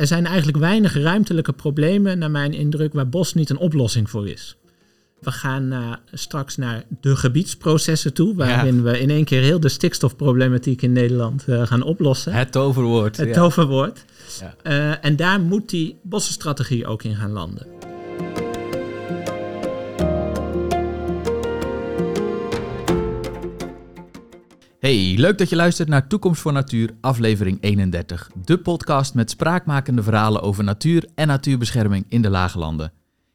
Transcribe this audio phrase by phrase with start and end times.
[0.00, 4.28] er zijn eigenlijk weinig ruimtelijke problemen, naar mijn indruk, waar bos niet een oplossing voor
[4.28, 4.56] is.
[5.20, 9.68] We gaan uh, straks naar de gebiedsprocessen toe, waarin we in één keer heel de
[9.68, 12.32] stikstofproblematiek in Nederland uh, gaan oplossen.
[12.32, 13.16] Het toverwoord.
[13.16, 13.34] Het ja.
[13.34, 14.04] toverwoord.
[14.40, 14.54] Ja.
[14.62, 17.79] Uh, en daar moet die bossenstrategie ook in gaan landen.
[24.90, 28.30] Hey, leuk dat je luistert naar Toekomst voor Natuur, aflevering 31.
[28.44, 32.92] De podcast met spraakmakende verhalen over natuur en natuurbescherming in de Lage Landen.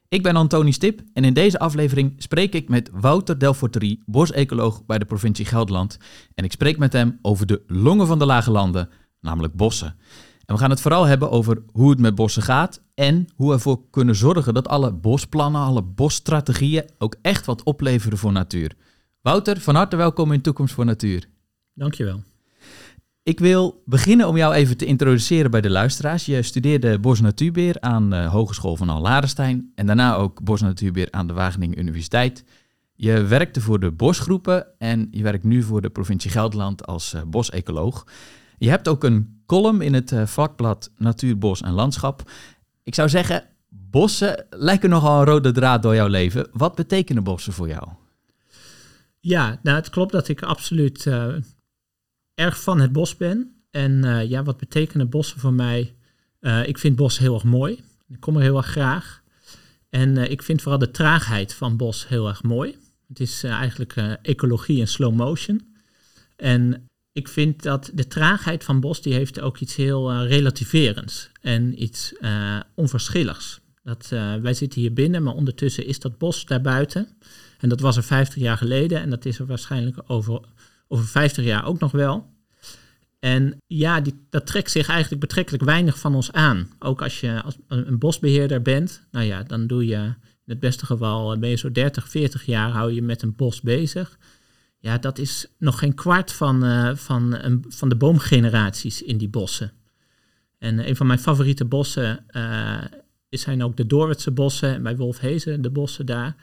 [0.08, 4.98] Ik ben Antoni Stip en in deze aflevering spreek ik met Wouter Delforterie, bosecoloog bij
[4.98, 5.98] de provincie Gelderland.
[6.34, 8.88] En ik spreek met hem over de longen van de Lage Landen,
[9.20, 9.96] namelijk bossen.
[10.44, 13.54] En we gaan het vooral hebben over hoe het met bossen gaat en hoe we
[13.54, 18.74] ervoor kunnen zorgen dat alle bosplannen, alle bosstrategieën ook echt wat opleveren voor natuur.
[19.22, 21.34] Wouter, van harte welkom in Toekomst voor Natuur.
[21.76, 22.22] Dankjewel.
[23.22, 26.26] Ik wil beginnen om jou even te introduceren bij de luisteraars.
[26.26, 31.26] Je studeerde Bos Natuurbeheer aan de Hogeschool van Allarestein en daarna ook Bos Natuurbeheer aan
[31.26, 32.44] de Wageningen Universiteit.
[32.94, 37.22] Je werkte voor de bosgroepen en je werkt nu voor de provincie Gelderland als uh,
[37.26, 38.06] bosecoloog.
[38.58, 42.30] Je hebt ook een column in het uh, vakblad Natuur, Bos en Landschap.
[42.82, 46.48] Ik zou zeggen, bossen lijken nogal een rode draad door jouw leven.
[46.52, 47.88] Wat betekenen bossen voor jou?
[49.20, 51.34] Ja, nou het klopt dat ik absoluut uh,
[52.36, 53.54] erg van het bos ben.
[53.70, 55.94] En uh, ja, wat betekenen bossen voor mij?
[56.40, 57.80] Uh, ik vind bos heel erg mooi.
[58.08, 59.22] Ik kom er heel erg graag.
[59.90, 62.76] En uh, ik vind vooral de traagheid van bos heel erg mooi.
[63.08, 65.74] Het is eigenlijk ecologie in slow motion.
[66.36, 71.82] En ik vind dat de traagheid van bos, die heeft ook iets heel relativerends en
[71.82, 72.14] iets
[72.74, 73.60] onverschilligs.
[73.82, 74.06] Dat,
[74.42, 77.08] wij zitten hier binnen, maar ondertussen is dat bos daarbuiten.
[77.58, 80.40] En dat was er 50 jaar geleden en dat is er waarschijnlijk over
[80.88, 82.34] over 50 jaar ook nog wel.
[83.18, 86.68] En ja, die, dat trekt zich eigenlijk betrekkelijk weinig van ons aan.
[86.78, 90.14] Ook als je als een bosbeheerder bent, nou ja, dan doe je
[90.46, 93.36] in het beste geval, eh, ben je zo 30, 40 jaar, hou je met een
[93.36, 94.18] bos bezig.
[94.78, 99.28] Ja, dat is nog geen kwart van, uh, van, een, van de boomgeneraties in die
[99.28, 99.72] bossen.
[100.58, 102.78] En een van mijn favoriete bossen uh,
[103.30, 104.82] zijn ook de Doorwitse bossen.
[104.82, 106.36] Bij Wolfhezen, de bossen daar.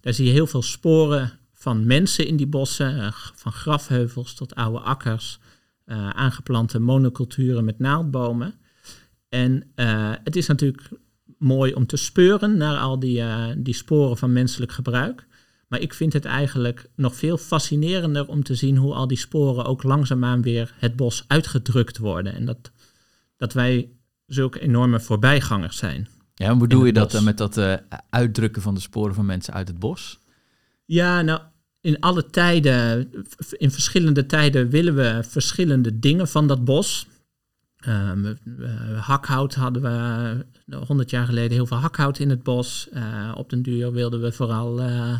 [0.00, 1.32] Daar zie je heel veel sporen
[1.64, 5.38] van mensen in die bossen, uh, van grafheuvels tot oude akkers,
[5.86, 8.54] uh, aangeplante monoculturen met naaldbomen.
[9.28, 10.88] En uh, het is natuurlijk
[11.38, 13.22] mooi om te speuren naar al die,
[13.56, 15.26] die sporen van menselijk gebruik.
[15.68, 19.64] Maar ik vind het eigenlijk nog veel fascinerender om te zien hoe al die sporen
[19.64, 22.34] ook langzaamaan weer het bos uitgedrukt worden.
[22.34, 22.70] En dat,
[23.36, 23.90] dat wij
[24.26, 26.08] zulke enorme voorbijgangers zijn.
[26.34, 27.58] Ja, hoe bedoel je dat dan met dat
[28.10, 30.22] uitdrukken van de sporen van mensen uit het bos?
[30.84, 31.40] Ja, nou,
[31.84, 33.10] in alle tijden,
[33.50, 37.06] in verschillende tijden willen we verschillende dingen van dat bos.
[37.88, 38.38] Um,
[38.96, 42.88] hakhout hadden we 100 jaar geleden heel veel hakhout in het bos.
[42.92, 45.18] Uh, op den duur wilden we vooral uh,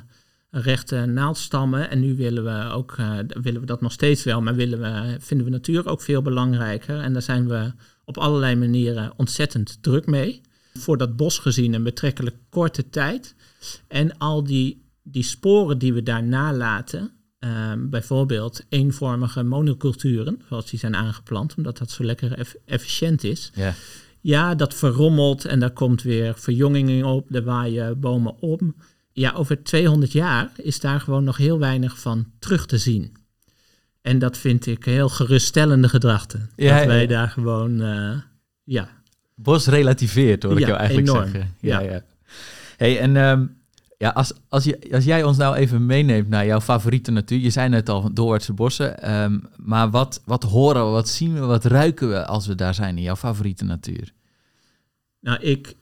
[0.50, 1.90] rechte naaldstammen.
[1.90, 2.96] En nu willen we, ook,
[3.42, 7.00] willen we dat nog steeds wel, maar willen we, vinden we natuur ook veel belangrijker.
[7.00, 7.72] En daar zijn we
[8.04, 10.40] op allerlei manieren ontzettend druk mee.
[10.78, 13.34] Voor dat bos gezien een betrekkelijk korte tijd.
[13.88, 20.78] En al die die sporen die we daar nalaten, um, bijvoorbeeld eenvormige monoculturen, zoals die
[20.78, 23.50] zijn aangeplant, omdat dat zo lekker efficiënt is.
[23.54, 23.74] Ja.
[24.20, 28.74] ja, dat verrommelt en daar komt weer verjonging op, er waaien bomen om.
[29.12, 33.16] Ja, over 200 jaar is daar gewoon nog heel weinig van terug te zien.
[34.02, 36.50] En dat vind ik heel geruststellende gedachten.
[36.56, 38.16] Ja, dat wij daar gewoon, uh,
[38.64, 38.88] ja.
[39.34, 41.30] Bos relativeert, hoor ik jou eigenlijk enorm.
[41.30, 41.54] zeggen.
[41.60, 42.02] Ja, ja.
[42.76, 43.56] Hey, en um,
[44.04, 47.38] ja, als, als, als jij ons nou even meeneemt naar jouw favoriete natuur.
[47.38, 49.14] Je zei net al, Doorwaardse bossen.
[49.14, 52.74] Um, maar wat, wat horen we, wat zien we, wat ruiken we als we daar
[52.74, 54.12] zijn in jouw favoriete natuur?
[55.20, 55.74] Nou, ik,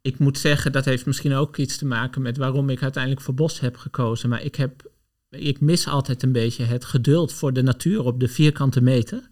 [0.00, 3.34] ik moet zeggen, dat heeft misschien ook iets te maken met waarom ik uiteindelijk voor
[3.34, 4.28] bos heb gekozen.
[4.28, 4.90] Maar ik, heb,
[5.30, 9.28] ik mis altijd een beetje het geduld voor de natuur op de vierkante meter.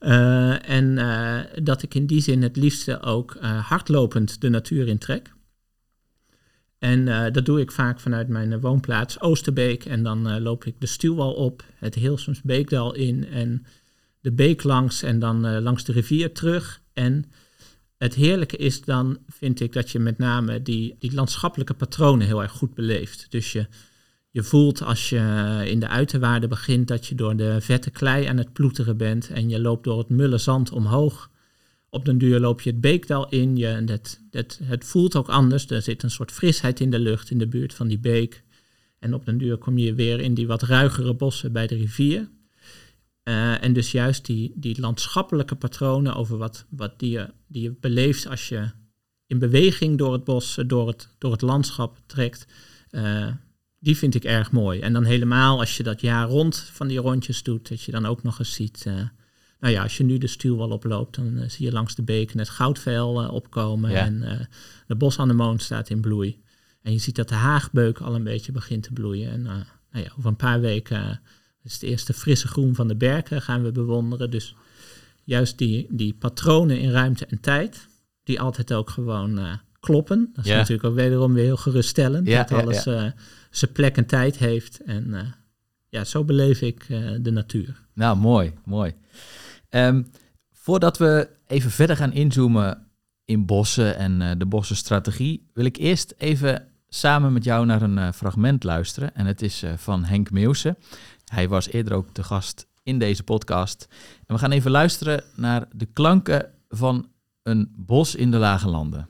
[0.00, 4.88] Uh, en uh, dat ik in die zin het liefste ook uh, hardlopend de natuur
[4.88, 5.36] intrek.
[6.78, 9.84] En uh, dat doe ik vaak vanuit mijn uh, woonplaats Oosterbeek.
[9.84, 13.66] En dan uh, loop ik de stuwwal op, het Heelsums Beekdal in en
[14.20, 16.82] de beek langs en dan langs de rivier terug.
[16.92, 17.24] En
[17.98, 22.42] het heerlijke is dan, vind ik, dat je met name die, die landschappelijke patronen heel
[22.42, 23.26] erg goed beleeft.
[23.30, 23.66] Dus je,
[24.30, 28.36] je voelt als je in de uiterwaarden begint dat je door de vette klei aan
[28.36, 31.30] het ploeteren bent en je loopt door het mulle zand omhoog
[31.90, 33.56] op den duur loop je het beekdal in.
[33.56, 35.70] Je, het, het, het voelt ook anders.
[35.70, 38.42] Er zit een soort frisheid in de lucht in de buurt van die beek.
[38.98, 42.28] En op den duur kom je weer in die wat ruigere bossen bij de rivier.
[43.22, 47.76] Eh, en dus juist die, die landschappelijke patronen over wat, wat die, je, die je
[47.80, 48.70] beleeft als je
[49.26, 52.46] in beweging door het bos, door het, door het landschap trekt,
[52.90, 53.26] uh,
[53.78, 54.80] die vind ik erg mooi.
[54.80, 58.06] En dan helemaal als je dat jaar rond van die rondjes doet, dat je dan
[58.06, 58.86] ook nog eens ziet.
[59.60, 62.48] Nou ja, als je nu de stuwwal oploopt, dan zie je langs de beken het
[62.48, 63.90] goudvel opkomen.
[63.90, 64.48] En
[64.86, 66.40] de bosanemoon staat in bloei.
[66.82, 69.30] En je ziet dat de haagbeuk al een beetje begint te bloeien.
[69.30, 71.20] En nou ja, over een paar weken
[71.62, 74.30] is het eerste frisse groen van de berken gaan we bewonderen.
[74.30, 74.54] Dus
[75.24, 77.88] juist die, die patronen in ruimte en tijd,
[78.22, 80.30] die altijd ook gewoon uh, kloppen.
[80.34, 82.26] Dat is natuurlijk ook wederom weer heel geruststellend.
[82.26, 83.04] Dat alles uh,
[83.50, 84.80] zijn plek en tijd heeft.
[84.80, 85.20] En uh,
[85.88, 86.86] ja, zo beleef ik
[87.20, 87.86] de natuur.
[87.94, 88.94] Nou, mooi, mooi.
[89.70, 90.06] Um,
[90.52, 92.86] voordat we even verder gaan inzoomen
[93.24, 98.64] in bossen en de bossenstrategie, wil ik eerst even samen met jou naar een fragment
[98.64, 99.14] luisteren.
[99.14, 100.76] En het is van Henk Meeuwse.
[101.24, 103.88] Hij was eerder ook te gast in deze podcast.
[104.26, 107.08] En we gaan even luisteren naar de klanken van
[107.42, 109.08] een bos in de lage landen.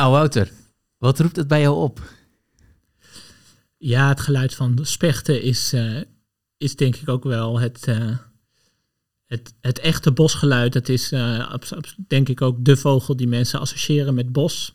[0.00, 0.50] Nou, Wouter,
[0.98, 2.02] wat roept het bij jou op?
[3.76, 6.00] Ja, het geluid van de spechten is, uh,
[6.56, 8.16] is denk ik ook wel het, uh,
[9.26, 10.74] het, het echte bosgeluid.
[10.74, 11.52] Het is uh,
[12.06, 14.74] denk ik ook de vogel die mensen associëren met bos.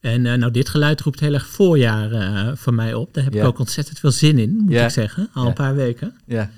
[0.00, 3.14] En nou, dit geluid roept heel erg voorjaar voor mij op.
[3.14, 5.30] Daar heb ik ook ontzettend veel zin in, moet ik zeggen.
[5.32, 6.16] Al een paar weken.
[6.26, 6.50] Ja.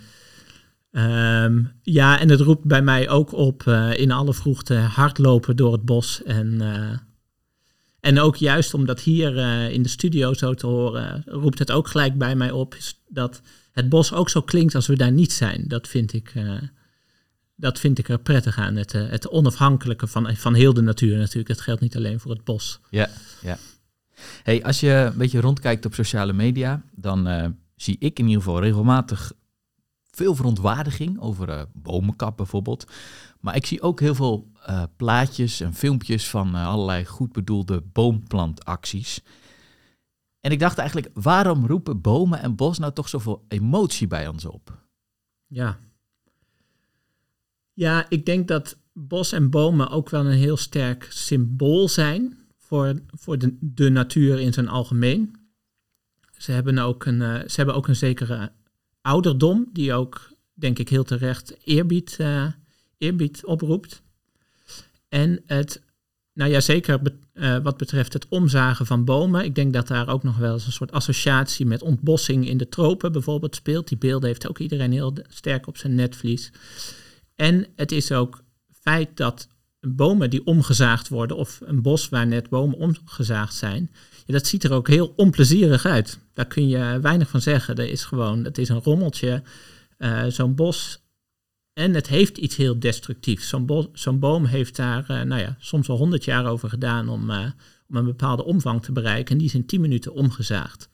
[1.45, 3.63] Um, ja, en het roept bij mij ook op
[3.97, 6.61] in alle vroegte hardlopen door het bos en
[8.03, 11.89] en ook juist omdat hier uh, in de studio zo te horen, roept het ook
[11.89, 12.77] gelijk bij mij op
[13.09, 13.41] dat
[13.73, 15.65] het bos ook zo klinkt als we daar niet zijn.
[15.69, 16.63] Dat vind ik, uh,
[17.57, 18.77] dat vind ik er prettig aan.
[18.77, 21.49] Het, uh, het onafhankelijke van, van heel de natuur natuurlijk.
[21.49, 22.81] Dat geldt niet alleen voor het bos.
[22.91, 23.09] Ja,
[23.43, 23.59] ja.
[24.43, 28.61] Hey, als je een beetje rondkijkt op sociale media, dan zie ik in ieder geval
[28.61, 29.33] regelmatig
[30.11, 32.87] veel verontwaardiging over bomenkap bijvoorbeeld.
[33.43, 37.81] Maar ik zie ook heel veel uh, plaatjes en filmpjes van uh, allerlei goed bedoelde
[37.93, 39.23] boomplantacties.
[40.41, 44.45] En ik dacht eigenlijk, waarom roepen bomen en bos nou toch zoveel emotie bij ons
[44.45, 44.79] op?
[45.47, 45.79] Ja.
[47.73, 53.03] Ja, ik denk dat bos en bomen ook wel een heel sterk symbool zijn voor,
[53.07, 55.37] voor de, de natuur in zijn algemeen.
[56.37, 58.53] Ze hebben, ook een, uh, ze hebben ook een zekere
[59.01, 62.19] ouderdom, die ook, denk ik, heel terecht eerbied
[63.03, 64.03] eerbied oproept.
[65.09, 65.83] En het,
[66.33, 67.01] nou ja, zeker
[67.35, 69.45] uh, wat betreft het omzagen van bomen.
[69.45, 72.69] Ik denk dat daar ook nog wel eens een soort associatie met ontbossing in de
[72.69, 73.89] tropen bijvoorbeeld speelt.
[73.89, 76.53] Die beelden heeft ook iedereen heel sterk op zijn netvlies.
[77.35, 78.43] En het is ook
[78.81, 79.49] feit dat
[79.81, 83.91] bomen die omgezaagd worden, of een bos waar net bomen omgezaagd zijn,
[84.27, 86.19] dat ziet er ook heel onplezierig uit.
[86.33, 87.77] Daar kun je weinig van zeggen.
[87.77, 89.43] Er is gewoon, het is een rommeltje.
[89.99, 91.02] Uh, Zo'n bos
[91.73, 93.49] en het heeft iets heel destructiefs.
[93.93, 97.51] Zo'n, boom heeft daar uh, nou ja, soms al honderd jaar over gedaan om, uh,
[97.89, 99.33] om een bepaalde omvang te bereiken.
[99.33, 100.91] En die is in tien minuten omgezaagd.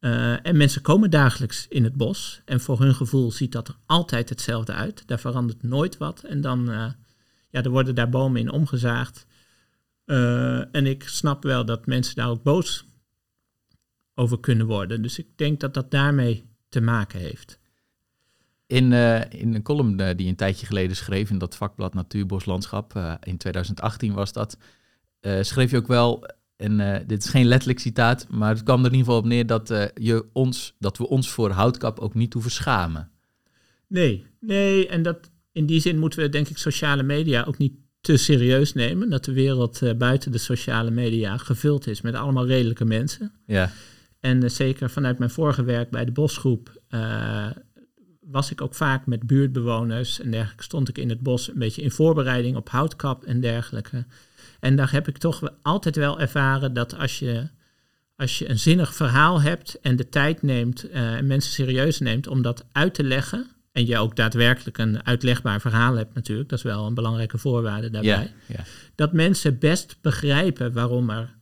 [0.00, 2.42] Uh, en mensen komen dagelijks in het bos.
[2.44, 5.02] En voor hun gevoel ziet dat er altijd hetzelfde uit.
[5.06, 6.22] Daar verandert nooit wat.
[6.22, 6.64] En dan
[7.50, 9.26] ja, er worden daar bomen in omgezaagd.
[10.04, 12.84] en ik snap wel dat mensen daar ook boos
[14.14, 15.02] over kunnen worden.
[15.02, 17.58] Dus ik denk dat dat daarmee te maken heeft.
[18.74, 22.96] In, uh, in een column uh, die een tijdje geleden schreef in dat vakblad Natuurboslandschap,
[22.96, 24.58] uh, in 2018 was dat,
[25.40, 26.26] schreef je ook wel,
[26.56, 29.46] en dit is geen letterlijk citaat, maar het kwam er in ieder geval op neer
[29.46, 33.10] dat, je ons, dat we ons voor houtkap ook niet hoeven schamen.
[33.86, 37.72] Nee, nee, en dat, in die zin moeten we denk ik sociale media ook niet
[38.00, 39.10] te serieus nemen.
[39.10, 43.32] Dat de wereld buiten de sociale media gevuld is met allemaal redelijke mensen.
[43.46, 43.70] Ja.
[44.24, 47.46] En eh, zeker vanuit mijn vorige werk bij de bosgroep uh,
[48.26, 50.62] was ik ook vaak met buurtbewoners en dergelijke.
[50.62, 54.04] Stond ik in het bos een beetje in voorbereiding op houtkap en dergelijke.
[54.60, 57.48] En daar heb ik toch altijd wel ervaren dat als je,
[58.16, 62.26] als je een zinnig verhaal hebt en de tijd neemt uh, en mensen serieus neemt
[62.26, 63.46] om dat uit te leggen.
[63.72, 67.90] En je ook daadwerkelijk een uitlegbaar verhaal hebt natuurlijk, dat is wel een belangrijke voorwaarde
[67.90, 68.32] daarbij.
[68.94, 71.34] Dat mensen best begrijpen waarom er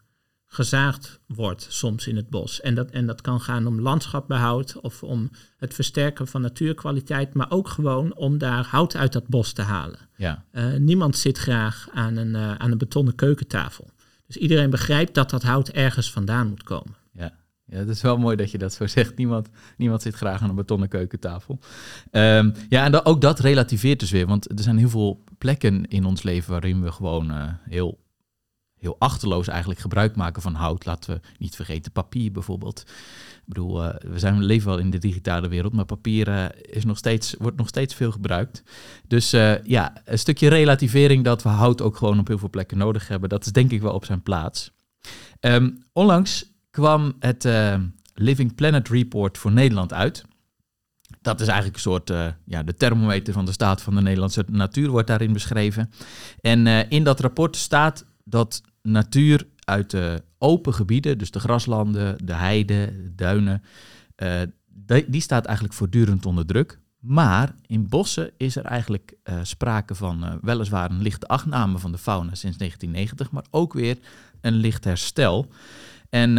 [0.55, 2.61] gezaagd wordt soms in het bos.
[2.61, 7.51] En dat, en dat kan gaan om landschapbehoud of om het versterken van natuurkwaliteit, maar
[7.51, 9.99] ook gewoon om daar hout uit dat bos te halen.
[10.17, 10.45] Ja.
[10.53, 13.91] Uh, niemand zit graag aan een, uh, aan een betonnen keukentafel.
[14.27, 16.95] Dus iedereen begrijpt dat dat hout ergens vandaan moet komen.
[17.13, 17.41] Ja.
[17.65, 19.17] Ja, het is wel mooi dat je dat zo zegt.
[19.17, 21.59] Niemand, niemand zit graag aan een betonnen keukentafel.
[22.11, 24.27] Um, ja, en ook dat relativeert dus weer.
[24.27, 27.99] Want er zijn heel veel plekken in ons leven waarin we gewoon uh, heel
[28.83, 30.85] heel achterloos eigenlijk gebruik maken van hout.
[30.85, 32.81] Laten we niet vergeten papier bijvoorbeeld.
[33.37, 36.85] Ik bedoel, uh, we zijn, leven wel in de digitale wereld, maar papier uh, is
[36.85, 38.63] nog steeds, wordt nog steeds veel gebruikt.
[39.07, 42.79] Dus uh, ja, een stukje relativering dat we hout ook gewoon op heel veel plekken
[42.79, 44.73] nodig hebben, dat is denk ik wel op zijn plaats.
[45.41, 47.49] Um, onlangs kwam het
[48.15, 50.25] Living Planet Report voor Nederland uit.
[51.21, 52.09] Dat is eigenlijk een soort,
[52.45, 55.91] ja, de thermometer van de staat van de Nederlandse natuur wordt daarin beschreven.
[56.41, 62.35] En in dat rapport staat dat natuur uit de open gebieden, dus de graslanden, de
[62.35, 63.63] heide, de duinen,
[64.17, 66.81] uh, die, die, staat eigenlijk voortdurend onder druk.
[66.99, 71.93] Maar in bossen is er eigenlijk uh, sprake van uh, weliswaar een lichte afname van
[71.93, 73.99] de fauna sinds 1990, maar ook weer
[74.41, 75.47] een licht herstel.
[76.09, 76.39] En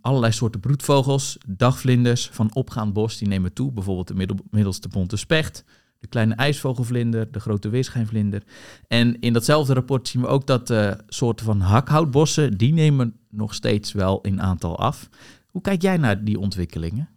[0.00, 3.72] allerlei soorten broedvogels, dagvlinders van opgaand bos, die nemen toe.
[3.72, 5.64] Bijvoorbeeld de middel, middelste bonte specht,
[6.04, 8.42] de kleine ijsvogelvlinder, de grote weerschijnvlinder.
[8.88, 13.54] En in datzelfde rapport zien we ook dat uh, soorten van hakhoutbossen, die nemen nog
[13.54, 15.08] steeds wel in aantal af.
[15.46, 17.08] Hoe kijk jij naar die ontwikkelingen?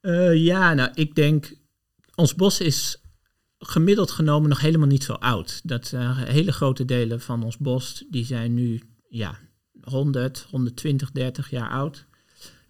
[0.00, 1.54] Uh, ja, nou, ik denk,
[2.14, 3.02] ons bos is
[3.58, 5.60] gemiddeld genomen nog helemaal niet zo oud.
[5.64, 9.38] Dat uh, hele grote delen van ons bos, die zijn nu ja,
[9.82, 12.06] 100, 120, 30 jaar oud.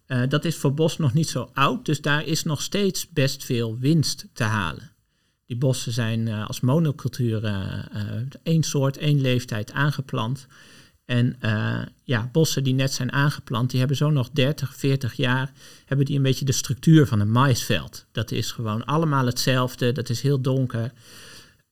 [0.08, 3.44] Uh, dat is voor bos nog niet zo oud, dus daar is nog steeds best
[3.44, 4.92] veel winst te halen.
[5.46, 7.82] Die bossen zijn uh, als monocultuur uh,
[8.42, 10.46] één soort, één leeftijd aangeplant.
[11.04, 11.36] En
[12.04, 15.52] ja, bossen die net zijn aangeplant, die hebben zo nog 30, 40 jaar,
[15.84, 18.06] hebben die een beetje de structuur van een maisveld.
[18.12, 20.92] Dat is gewoon allemaal hetzelfde, dat is heel donker.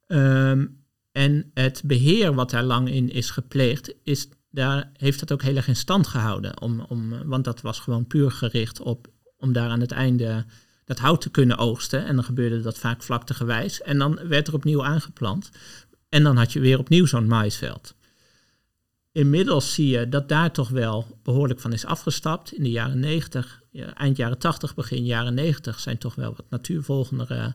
[0.06, 0.84] Um,
[1.16, 5.56] en het beheer wat daar lang in is gepleegd, is daar heeft dat ook heel
[5.56, 6.60] erg in stand gehouden.
[6.60, 10.44] Om, om, want dat was gewoon puur gericht op om daar aan het einde
[10.84, 12.04] dat hout te kunnen oogsten.
[12.04, 13.82] En dan gebeurde dat vaak vlaktegewijs.
[13.82, 15.50] En dan werd er opnieuw aangeplant.
[16.08, 17.94] En dan had je weer opnieuw zo'n maisveld.
[19.12, 22.52] Inmiddels zie je dat daar toch wel behoorlijk van is afgestapt.
[22.52, 23.62] In de jaren 90,
[23.94, 27.54] eind jaren 80, begin jaren 90 zijn toch wel wat natuurvolgendere,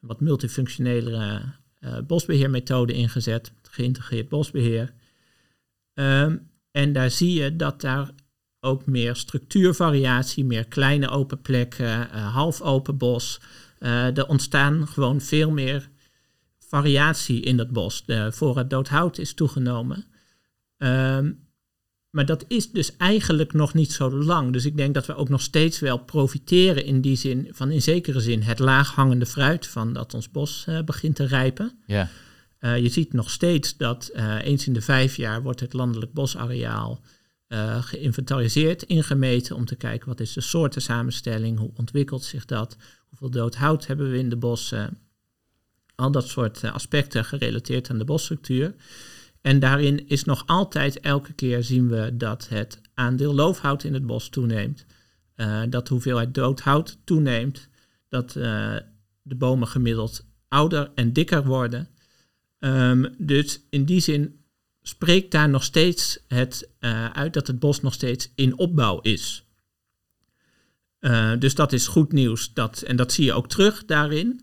[0.00, 1.42] wat multifunctionelere
[1.80, 3.52] uh, bosbeheermethoden ingezet.
[3.62, 4.92] Geïntegreerd bosbeheer.
[5.94, 8.10] Um, en daar zie je dat daar
[8.60, 13.40] ook meer structuurvariatie, meer kleine open plekken, uh, half open bos.
[13.78, 15.88] Uh, er ontstaan gewoon veel meer
[16.58, 18.04] variatie in dat bos.
[18.04, 20.04] De voorraad dood hout is toegenomen.
[20.76, 21.48] Um,
[22.10, 24.52] maar dat is dus eigenlijk nog niet zo lang.
[24.52, 27.82] Dus ik denk dat we ook nog steeds wel profiteren in die zin, van in
[27.82, 31.78] zekere zin het laaghangende fruit van dat ons bos uh, begint te rijpen.
[31.86, 32.08] Ja.
[32.60, 36.12] Uh, je ziet nog steeds dat uh, eens in de vijf jaar wordt het landelijk
[36.12, 37.00] bosareaal
[37.48, 42.76] uh, geïnventariseerd, ingemeten om te kijken wat is de soortensamenstelling, hoe ontwikkelt zich dat,
[43.08, 44.98] hoeveel dood hout hebben we in de bossen.
[45.94, 48.74] Al dat soort aspecten gerelateerd aan de bosstructuur.
[49.40, 54.06] En daarin is nog altijd elke keer zien we dat het aandeel loofhout in het
[54.06, 54.86] bos toeneemt,
[55.68, 57.68] dat de hoeveelheid dood hout toeneemt,
[58.08, 58.32] dat
[59.22, 61.88] de bomen gemiddeld ouder en dikker worden.
[62.60, 64.40] Um, dus in die zin
[64.82, 69.44] spreekt daar nog steeds het uh, uit dat het bos nog steeds in opbouw is.
[71.00, 72.52] Uh, dus dat is goed nieuws.
[72.52, 74.40] Dat, en dat zie je ook terug daarin.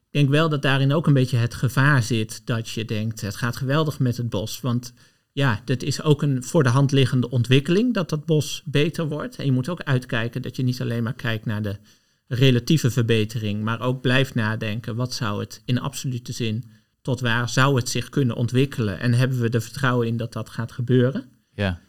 [0.00, 3.36] Ik denk wel dat daarin ook een beetje het gevaar zit dat je denkt, het
[3.36, 4.60] gaat geweldig met het bos.
[4.60, 4.92] Want
[5.32, 9.36] ja, dat is ook een voor de hand liggende ontwikkeling dat dat bos beter wordt.
[9.36, 11.78] En je moet ook uitkijken dat je niet alleen maar kijkt naar de
[12.26, 16.64] relatieve verbetering, maar ook blijft nadenken, wat zou het in absolute zin
[17.08, 20.48] tot waar zou het zich kunnen ontwikkelen en hebben we er vertrouwen in dat dat
[20.48, 21.28] gaat gebeuren.
[21.54, 21.80] Ja.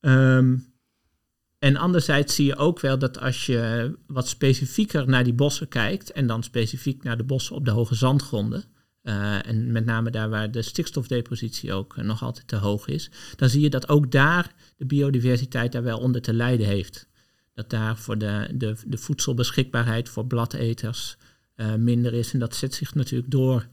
[0.00, 0.72] Um,
[1.58, 6.12] en anderzijds zie je ook wel dat als je wat specifieker naar die bossen kijkt
[6.12, 8.64] en dan specifiek naar de bossen op de hoge zandgronden,
[9.02, 13.48] eh, en met name daar waar de stikstofdepositie ook nog altijd te hoog is, dan
[13.48, 17.08] zie je dat ook daar de biodiversiteit daar wel onder te lijden heeft.
[17.54, 21.16] Dat daar voor de, de, de voedselbeschikbaarheid voor bladeters
[21.78, 22.32] minder is.
[22.32, 23.68] En dat zet zich natuurlijk door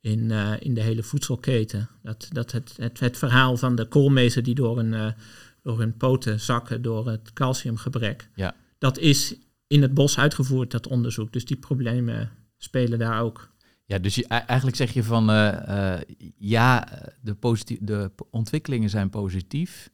[0.00, 0.30] in,
[0.60, 1.88] in de hele voedselketen.
[2.02, 5.14] Dat, dat het, het, het verhaal van de koolmezen die door een
[5.62, 8.28] door hun poten zakken door het calciumgebrek.
[8.34, 8.54] Ja.
[8.78, 9.34] Dat is
[9.66, 11.32] in het bos uitgevoerd, dat onderzoek.
[11.32, 13.50] Dus die problemen spelen daar ook.
[13.84, 15.98] Ja, dus je, eigenlijk zeg je van uh,
[16.36, 16.88] ja,
[17.20, 17.36] de,
[17.80, 19.90] de ontwikkelingen zijn positief,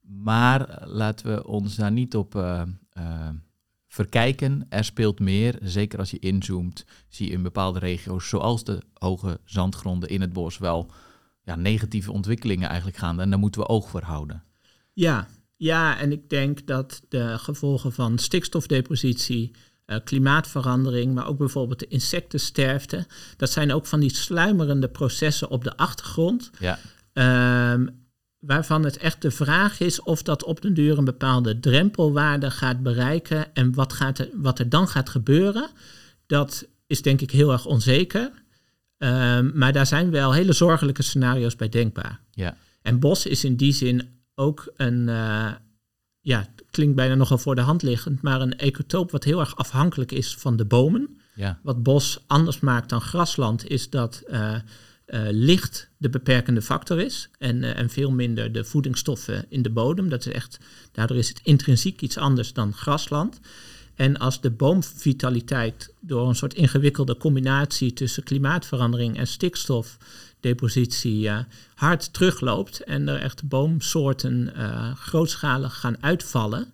[0.00, 2.34] maar laten we ons daar niet op
[3.96, 4.66] verkijken.
[4.68, 9.40] Er speelt meer, zeker als je inzoomt, zie je in bepaalde regio's, zoals de hoge
[9.44, 10.90] zandgronden in het bos, wel
[11.42, 13.20] ja, negatieve ontwikkelingen eigenlijk gaan.
[13.20, 14.42] En daar moeten we oog voor houden.
[14.92, 15.26] Ja,
[15.56, 19.50] ja, en ik denk dat de gevolgen van stikstofdepositie,
[19.86, 25.64] uh, klimaatverandering, maar ook bijvoorbeeld de insectensterfte, dat zijn ook van die sluimerende processen op
[25.64, 26.50] de achtergrond.
[26.58, 26.78] Ja.
[27.12, 27.86] Ehm,
[28.38, 32.82] waarvan het echt de vraag is of dat op den duur een bepaalde drempelwaarde gaat
[32.82, 35.70] bereiken en wat, gaat er, wat er dan gaat gebeuren.
[36.26, 38.32] Dat is denk ik heel erg onzeker.
[38.98, 42.20] Ehm, maar daar zijn wel hele zorgelijke scenario's bij denkbaar.
[42.30, 42.56] Ja.
[42.82, 45.52] En bos is in die zin ook een, uh,
[46.20, 50.12] ja, klinkt bijna nogal voor de hand liggend, maar een ecotoop wat heel erg afhankelijk
[50.12, 51.18] is van de bomen.
[51.34, 51.58] Ja.
[51.62, 54.56] Wat bos anders maakt dan grasland is dat uh,
[55.30, 60.08] licht de beperkende factor is en, en veel minder de voedingsstoffen in de bodem.
[60.08, 60.58] Dat is echt,
[60.92, 63.40] daardoor is het intrinsiek iets anders dan grasland.
[63.94, 69.96] En als de boomvitaliteit door een soort ingewikkelde combinatie tussen klimaatverandering en stikstof
[70.40, 71.38] depositie uh,
[71.74, 76.72] hard terugloopt en er echt boomsoorten uh, grootschalig gaan uitvallen,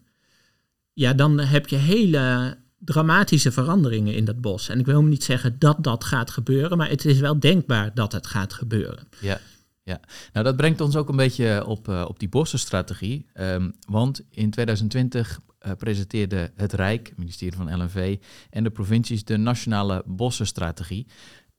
[0.93, 4.69] ja, dan heb je hele dramatische veranderingen in dat bos.
[4.69, 8.13] En ik wil niet zeggen dat dat gaat gebeuren, maar het is wel denkbaar dat
[8.13, 9.09] het gaat gebeuren.
[9.21, 9.41] Ja,
[9.83, 10.01] ja.
[10.33, 13.27] nou dat brengt ons ook een beetje op, uh, op die bossenstrategie.
[13.35, 18.19] Um, want in 2020 uh, presenteerde het Rijk, het ministerie van LNV
[18.51, 21.07] en de provincies de Nationale Bossenstrategie.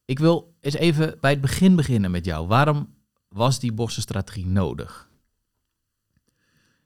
[0.05, 2.47] Ik wil eens even bij het begin beginnen met jou.
[2.47, 2.93] Waarom
[3.27, 5.11] was die bossenstrategie nodig?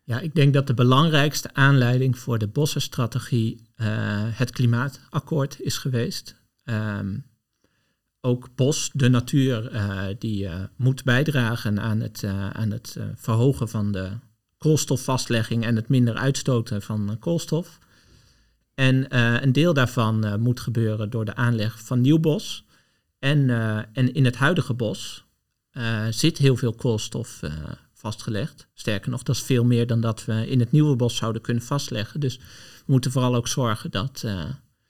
[0.07, 3.87] Ja, ik denk dat de belangrijkste aanleiding voor de bossenstrategie uh,
[4.29, 6.35] het klimaatakkoord is geweest.
[6.65, 7.25] Um,
[8.21, 13.91] ook bos, de natuur, uh, die uh, moet bijdragen aan het, aan het verhogen van
[13.91, 14.09] de
[14.57, 17.79] koolstofvastlegging en het minder uitstoten van koolstof.
[18.73, 22.65] En een deel daarvan moet gebeuren door de aanleg van nieuw bos.
[23.19, 23.49] En,
[23.93, 25.25] en in het huidige bos
[26.09, 27.41] zit heel veel koolstof
[27.97, 28.67] vastgelegd.
[28.73, 31.63] Sterker nog, dat is veel meer dan dat we in het nieuwe bos zouden kunnen
[31.63, 32.19] vastleggen.
[32.19, 32.43] Dus we
[32.85, 34.25] moeten vooral ook zorgen dat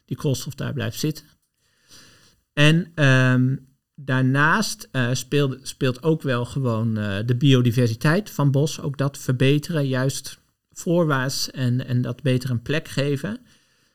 [0.05, 1.25] die koolstof daar blijft zitten.
[2.53, 6.93] En um, daarnaast speelt, speelt ook wel gewoon
[7.25, 8.81] de biodiversiteit van bos.
[8.81, 10.39] Ook dat verbeteren, juist
[10.71, 13.39] voorwaarts en, en dat beter een plek geven.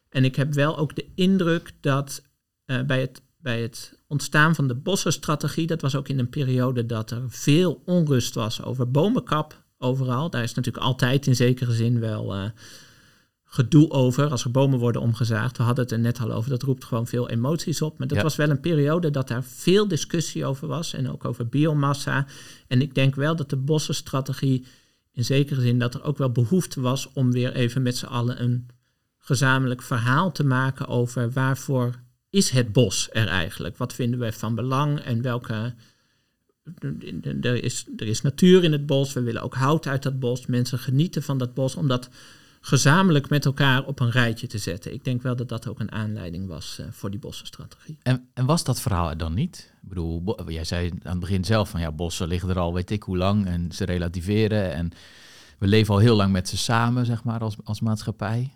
[0.09, 2.23] En ik heb wel ook de indruk dat
[2.65, 7.11] bij het bij het ontstaan van de bossenstrategie, dat was ook in een periode dat
[7.11, 10.31] er veel onrust was over bomenkap overal.
[10.31, 12.45] Daar is natuurlijk altijd in zekere zin wel uh,
[13.45, 15.57] gedoe over als er bomen worden omgezaagd.
[15.57, 17.99] We hadden het er net al over, dat roept gewoon veel emoties op.
[17.99, 18.23] Maar dat Ja.
[18.23, 22.27] was wel een periode dat daar veel discussie over was en ook over biomassa.
[22.69, 24.67] En ik denk wel dat de bossenstrategie
[25.13, 28.43] in zekere zin dat er ook wel behoefte was om weer even met z'n allen
[28.43, 28.67] een
[29.19, 31.95] gezamenlijk verhaal te maken over waarvoor
[32.33, 33.77] is het bos er eigenlijk?
[33.77, 35.75] Wat vinden wij van belang en welke.
[37.41, 40.47] Er is, er is natuur in het bos, we willen ook hout uit dat bos.
[40.47, 42.09] Mensen genieten van dat bos om dat
[42.61, 44.93] gezamenlijk met elkaar op een rijtje te zetten.
[44.93, 47.99] Ik denk wel dat dat ook een aanleiding was uh, voor die bossenstrategie.
[48.03, 49.73] En, en was dat verhaal er dan niet?
[49.83, 52.91] Ik bedoel, jij zei aan het begin zelf van ja, bossen liggen er al weet
[52.91, 54.91] ik hoe lang en ze relativeren en
[55.59, 58.53] we leven al heel lang met ze samen, zeg maar, als, als maatschappij.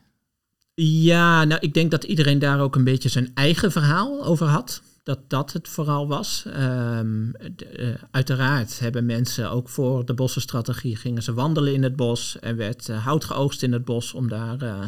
[0.82, 4.82] Ja, nou, ik denk dat iedereen daar ook een beetje zijn eigen verhaal over had.
[5.02, 6.44] Dat dat het vooral was.
[6.46, 11.96] Um, de, uh, uiteraard hebben mensen ook voor de bossenstrategie gingen ze wandelen in het
[11.96, 12.36] bos.
[12.40, 14.78] Er werd uh, hout geoogst in het bos om daar uh,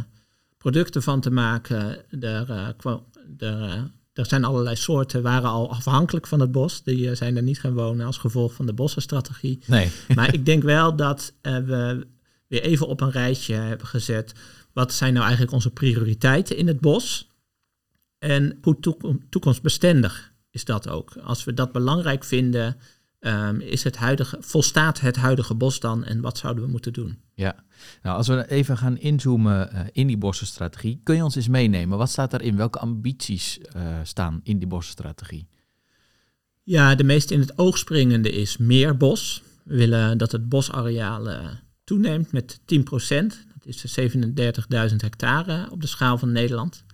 [0.59, 1.97] producten van te maken.
[2.21, 6.83] Er, er, er zijn allerlei soorten, waren al afhankelijk van het bos.
[6.83, 9.59] Die zijn er niet gaan wonen als gevolg van de bossenstrategie.
[9.67, 9.91] Nee.
[10.15, 12.07] maar ik denk wel dat we
[12.47, 14.33] weer even op een rijtje hebben gezet
[14.79, 17.29] wat zijn nou eigenlijk onze prioriteiten in het bos?
[18.19, 18.79] En hoe
[19.29, 21.17] toekomstbestendig is dat ook?
[21.17, 22.77] Als we dat belangrijk vinden,
[23.21, 27.19] um, is het huidige, volstaat het huidige bos dan en wat zouden we moeten doen?
[27.35, 27.65] Ja,
[28.03, 31.99] nou als we even gaan inzoomen uh, in die bossenstrategie, kun je ons eens meenemen?
[31.99, 32.57] Wat staat daarin?
[32.57, 35.49] Welke ambities uh, staan in die bossenstrategie?
[36.63, 39.43] Ja, de meest in het oog springende is meer bos.
[39.65, 41.49] We willen dat het bosareaal uh,
[41.85, 43.48] toeneemt met 10%.
[43.69, 46.85] Is 37.000 hectare op de schaal van Nederland.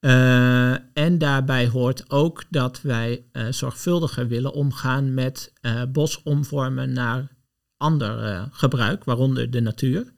[0.00, 5.52] Uh, en daarbij hoort ook dat wij uh, zorgvuldiger willen omgaan met
[5.88, 7.28] bos omvormen naar
[7.76, 10.12] ander gebruik, waaronder de natuur.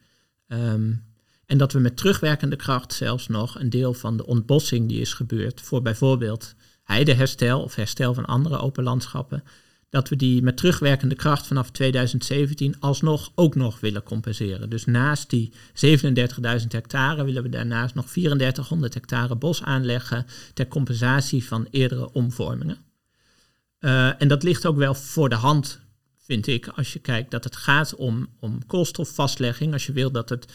[0.49, 1.05] Um,
[1.47, 5.13] en dat we met terugwerkende kracht zelfs nog een deel van de ontbossing die is
[5.13, 9.45] gebeurd voor bijvoorbeeld heideherstel of herstel van andere open landschappen,
[9.95, 14.71] dat we die met terugwerkende kracht vanaf 2017 alsnog ook nog willen compenseren.
[14.71, 21.45] Dus naast die 37.000 hectare willen we daarnaast nog 3400 hectare bos aanleggen ter compensatie
[21.45, 22.79] van eerdere omvormingen.
[23.81, 25.81] Uh, en dat ligt ook wel voor de hand,
[26.19, 29.73] vind ik, als je kijkt dat het gaat om, om koolstofvastlegging.
[29.73, 30.53] Als je wil dat, het,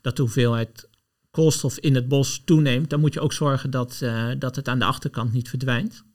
[0.00, 0.88] dat de hoeveelheid
[1.30, 4.78] koolstof in het bos toeneemt, dan moet je ook zorgen dat, uh, dat het aan
[4.78, 6.06] de achterkant niet verdwijnt.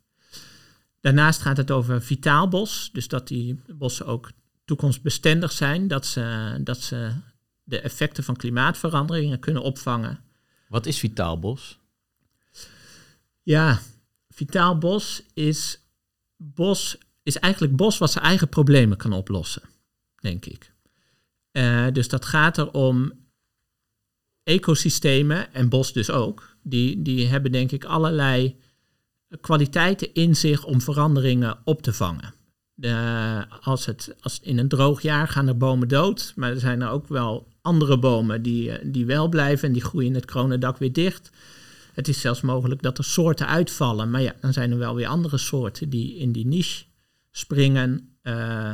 [1.03, 4.31] Daarnaast gaat het over vitaal bos, dus dat die bossen ook
[4.65, 7.11] toekomstbestendig zijn, dat ze, dat ze
[7.63, 10.19] de effecten van klimaatveranderingen kunnen opvangen.
[10.67, 11.79] Wat is vitaal bos?
[13.41, 13.81] Ja,
[14.29, 15.79] vitaal bos is
[16.37, 19.63] bos is eigenlijk bos wat zijn eigen problemen kan oplossen,
[20.15, 20.73] denk ik.
[21.51, 23.11] Uh, dus dat gaat erom
[24.43, 28.59] ecosystemen, en bos dus ook, die, die hebben denk ik allerlei
[29.41, 32.33] kwaliteiten in zich om veranderingen op te vangen.
[33.61, 36.89] Als, het, als in een droog jaar gaan er bomen dood, maar er zijn er
[36.89, 41.31] ook wel andere bomen die, die wel blijven en die groeien het kronendak weer dicht.
[41.93, 45.07] Het is zelfs mogelijk dat er soorten uitvallen, maar ja, dan zijn er wel weer
[45.07, 46.83] andere soorten die in die niche
[47.31, 48.15] springen.
[48.23, 48.71] Uh,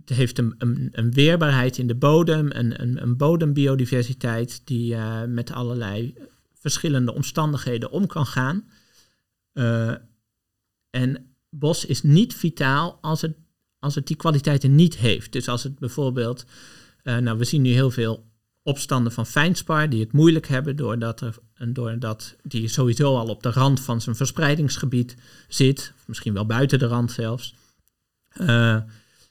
[0.00, 5.22] het heeft een, een, een, weerbaarheid in de bodem, een, een, een bodembiodiversiteit die uh,
[5.24, 6.14] met allerlei
[6.54, 8.64] verschillende omstandigheden om kan gaan.
[9.56, 9.94] Uh,
[10.90, 13.36] en bos is niet vitaal als het,
[13.78, 15.32] als het die kwaliteiten niet heeft.
[15.32, 16.44] Dus als het bijvoorbeeld,
[17.02, 18.26] uh, nou we zien nu heel veel
[18.62, 21.38] opstanden van fijnspar die het moeilijk hebben doordat, er,
[21.68, 25.16] doordat die sowieso al op de rand van zijn verspreidingsgebied
[25.48, 27.54] zit, misschien wel buiten de rand zelfs.
[28.40, 28.80] Uh,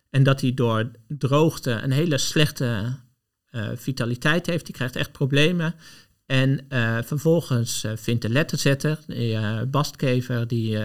[0.10, 2.98] en dat hij door droogte een hele slechte
[3.76, 4.66] vitaliteit heeft.
[4.66, 5.76] Die krijgt echt problemen.
[6.26, 10.78] En uh, vervolgens uh, vindt de letterzetter, die bastkever, die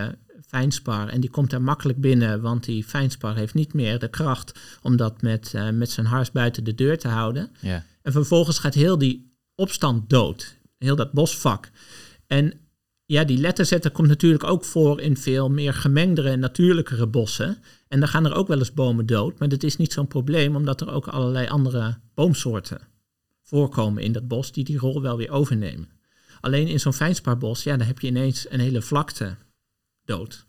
[0.47, 4.59] fijnspar, en die komt er makkelijk binnen, want die fijnspar heeft niet meer de kracht
[4.83, 7.51] om dat met, met zijn hars buiten de deur te houden.
[7.61, 7.85] Ja.
[8.03, 11.71] En vervolgens gaat heel die opstand dood, heel dat bosvak.
[12.27, 12.53] En
[13.07, 17.59] ja, die letterzetter komt natuurlijk ook voor in veel meer gemengdere en natuurlijkere bossen.
[17.89, 20.57] En dan gaan er ook wel eens bomen dood, maar dat is niet zo'n probleem,
[20.57, 22.81] omdat er ook allerlei andere boomsoorten
[23.51, 25.89] voorkomen in dat bos die die rol wel weer overnemen.
[26.41, 29.37] Alleen in zo'n fijnspaarbos, ja, dan heb je ineens een hele vlakte
[30.05, 30.47] dood.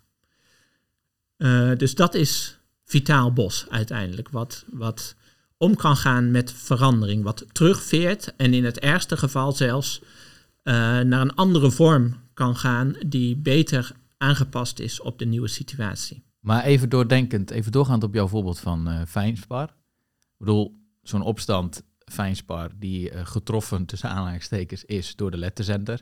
[1.38, 5.16] Uh, dus dat is vitaal bos uiteindelijk, wat, wat
[5.58, 11.22] om kan gaan met verandering, wat terugveert en in het ergste geval zelfs uh, naar
[11.22, 16.24] een andere vorm kan gaan die beter aangepast is op de nieuwe situatie.
[16.40, 19.64] Maar even doordenkend, even doorgaand op jouw voorbeeld van uh, Fijnspar.
[19.64, 26.02] Ik bedoel, zo'n opstand Fijnspar die uh, getroffen tussen aanhalingstekens is door de letterzender.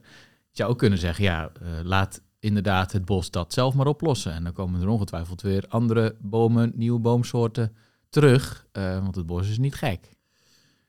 [0.49, 4.33] Je zou ook kunnen zeggen, ja, uh, laat inderdaad het bos dat zelf maar oplossen.
[4.33, 7.75] En dan komen er ongetwijfeld weer andere bomen, nieuwe boomsoorten
[8.09, 10.17] terug, want het bos is niet gek.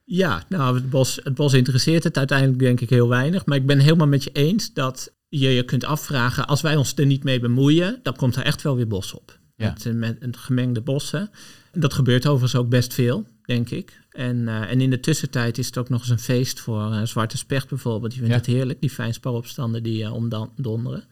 [0.04, 3.46] Ja, nou, het bos, het bos interesseert het uiteindelijk denk ik heel weinig.
[3.46, 6.92] Maar ik ben helemaal met je eens dat je je kunt afvragen, als wij ons
[6.96, 9.38] er niet mee bemoeien, dan komt er echt wel weer bos op.
[9.56, 9.74] Ja.
[9.84, 11.30] Met, met gemengde bossen.
[11.72, 14.00] Dat gebeurt overigens ook best veel, denk ik.
[14.10, 17.02] En, uh, en in de tussentijd is het ook nog eens een feest voor uh,
[17.02, 18.10] Zwarte Specht bijvoorbeeld.
[18.12, 18.40] Die vindt Ja.
[18.40, 21.04] het heerlijk, die fijnsparopstanden die uh, omdonderen.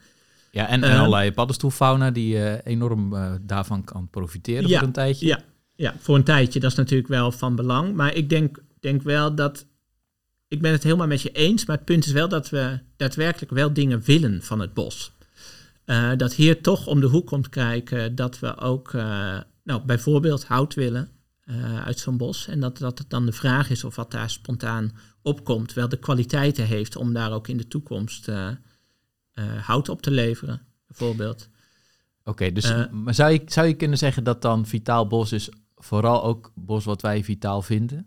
[0.50, 4.86] Ja, en, en Ehm, allerlei paddenstoelfauna die eh, enorm eh, daarvan kan profiteren Ja, voor
[4.86, 5.26] een tijdje.
[5.26, 5.40] Ja,
[5.74, 7.94] ja, voor een tijdje, dat is natuurlijk wel van belang.
[7.94, 9.66] Maar ik denk, denk wel dat.
[10.48, 13.52] Ik ben het helemaal met je eens, maar het punt is wel dat we daadwerkelijk
[13.52, 15.12] wel dingen willen van het bos.
[15.84, 20.44] Eh, dat hier toch om de hoek komt kijken dat we ook eh, nou, bijvoorbeeld
[20.44, 21.08] hout willen
[21.48, 22.46] eh, uit zo'n bos.
[22.46, 25.98] En dat, dat het dan de vraag is of wat daar spontaan opkomt, wel de
[25.98, 28.48] kwaliteiten heeft om daar ook in de toekomst eh,
[29.32, 31.48] eh, hout op te leveren, bijvoorbeeld.
[32.24, 36.24] Oké, dus maar zou je, zou je kunnen zeggen dat dan vitaal bos is vooral
[36.24, 38.06] ook bos wat wij vitaal vinden?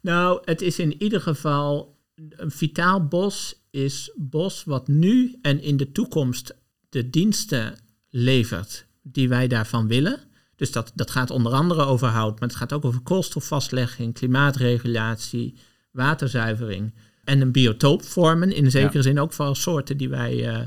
[0.00, 5.76] Nou, het is in ieder geval een vitaal bos is bos wat nu en in
[5.76, 6.54] de toekomst
[6.88, 10.27] de diensten levert die wij daarvan willen.
[10.58, 15.54] Dus dat, dat gaat onder andere over hout, maar het gaat ook over koolstofvastlegging, klimaatregulatie,
[15.90, 16.94] waterzuivering
[17.24, 18.52] en een biotoop vormen.
[18.52, 19.02] In zekere Ja.
[19.02, 20.66] zin ook voor soorten die wij eh,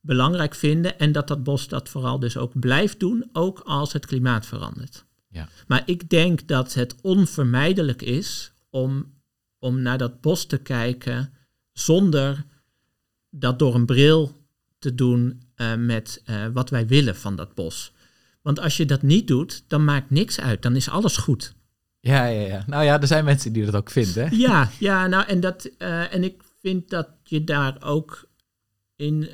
[0.00, 4.06] belangrijk vinden en dat dat bos dat vooral dus ook blijft doen, ook als het
[4.06, 5.04] klimaat verandert.
[5.30, 5.48] Ja.
[5.66, 9.12] Maar ik denk dat het onvermijdelijk is om,
[9.58, 11.32] om naar dat bos te kijken
[11.72, 12.44] zonder
[13.30, 14.36] dat door een bril
[14.78, 17.92] te doen uh, met uh, wat wij willen van dat bos.
[18.48, 20.62] Want als je dat niet doet, dan maakt niks uit.
[20.62, 21.54] Dan is alles goed.
[22.00, 22.64] Ja, ja, ja.
[22.66, 24.36] Nou ja, er zijn mensen die dat ook vinden.
[24.38, 28.28] Ja, ja nou, en, dat, uh, en ik vind dat je daar ook
[28.96, 29.28] in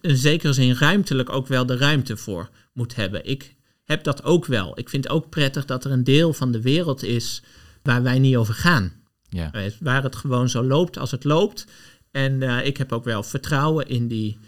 [0.00, 3.26] een zekere zin ruimtelijk ook wel de ruimte voor moet hebben.
[3.26, 4.78] Ik heb dat ook wel.
[4.78, 7.42] Ik vind ook prettig dat er een deel van de wereld is
[7.82, 8.92] waar wij niet over gaan.
[9.28, 9.50] Ja.
[9.80, 11.66] Waar het gewoon zo loopt als het loopt.
[12.10, 14.38] En uh, ik heb ook wel vertrouwen in die,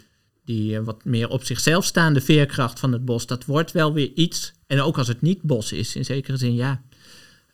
[0.45, 3.25] die uh, wat meer op zichzelf staande veerkracht van het bos.
[3.25, 4.53] Dat wordt wel weer iets.
[4.67, 6.81] En ook als het niet bos is, in zekere zin, ja.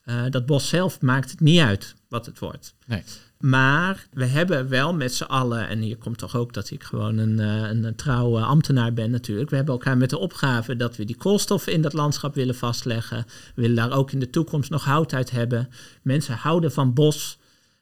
[0.06, 2.76] Uh, dat bos zelf maakt het niet uit wat het wordt.
[2.86, 3.04] Nee.
[3.40, 7.18] Maar we hebben wel met z'n allen, en hier komt toch ook dat ik gewoon
[7.18, 9.50] een, een, een trouwe ambtenaar ben natuurlijk.
[9.50, 13.26] We hebben elkaar met de opgave dat we die koolstof in dat landschap willen vastleggen.
[13.56, 15.70] We willen daar ook in de toekomst nog hout uit hebben.
[16.02, 17.38] Mensen houden van bos.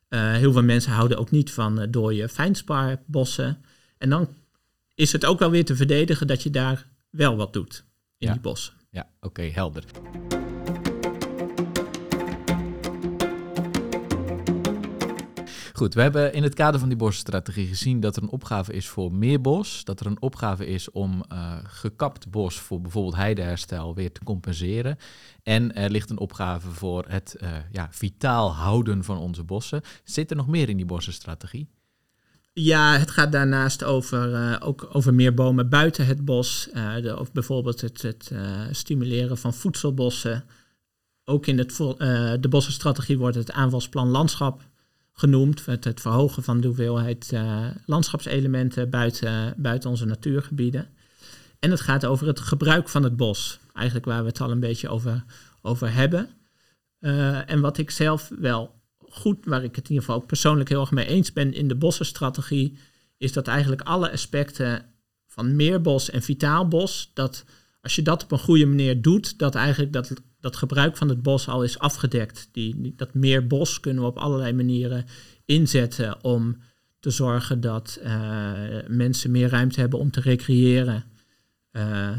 [0.09, 3.57] Uh, heel veel mensen houden ook niet van uh, dode fijnspaarbossen.
[3.97, 4.27] En dan
[4.99, 7.85] is het ook wel weer te verdedigen dat je daar wel wat doet
[8.17, 8.33] in ja.
[8.33, 8.73] die bossen.
[8.89, 9.83] Ja, oké, okay, helder.
[15.73, 18.87] Goed, we hebben in het kader van die bosstrategie gezien dat er een opgave is
[18.87, 19.83] voor meer bos.
[19.83, 24.97] Dat er een opgave is om uh, gekapt bos voor bijvoorbeeld heideherstel weer te compenseren.
[25.43, 29.81] En er ligt een opgave voor het uh, ja, vitaal houden van onze bossen.
[30.03, 31.69] Zit er nog meer in die bossenstrategie?
[32.61, 36.69] Ja, het gaat daarnaast over, uh, ook over meer bomen buiten het bos.
[36.73, 38.31] de, of bijvoorbeeld het, het
[38.71, 40.43] stimuleren van voedselbossen.
[41.23, 41.75] Ook in het,
[42.41, 44.61] de bossenstrategie wordt het aanvalsplan landschap
[45.19, 45.65] genoemd.
[45.65, 50.87] Het, het verhogen van de hoeveelheid uh, landschapselementen buiten, buiten onze natuurgebieden.
[51.59, 53.59] En het gaat over het gebruik van het bos.
[53.73, 55.23] Eigenlijk waar we het al een beetje over,
[55.61, 56.29] over hebben.
[56.99, 58.78] Uh, en wat ik zelf wel
[59.09, 61.67] goed, waar ik het in ieder geval ook persoonlijk heel erg mee eens ben in
[61.67, 62.77] de bossenstrategie,
[63.17, 64.85] is dat eigenlijk alle aspecten
[65.27, 67.45] van meerbos en vitaal bos, dat
[67.81, 71.21] als je dat op een goede manier doet, dat eigenlijk dat dat gebruik van het
[71.21, 72.49] bos al is afgedekt.
[72.51, 75.05] Die, dat meer bos kunnen we op allerlei manieren
[75.45, 76.57] inzetten om
[76.99, 78.51] te zorgen dat uh,
[78.87, 81.03] mensen meer ruimte hebben om te recreëren.
[81.71, 82.17] Uh,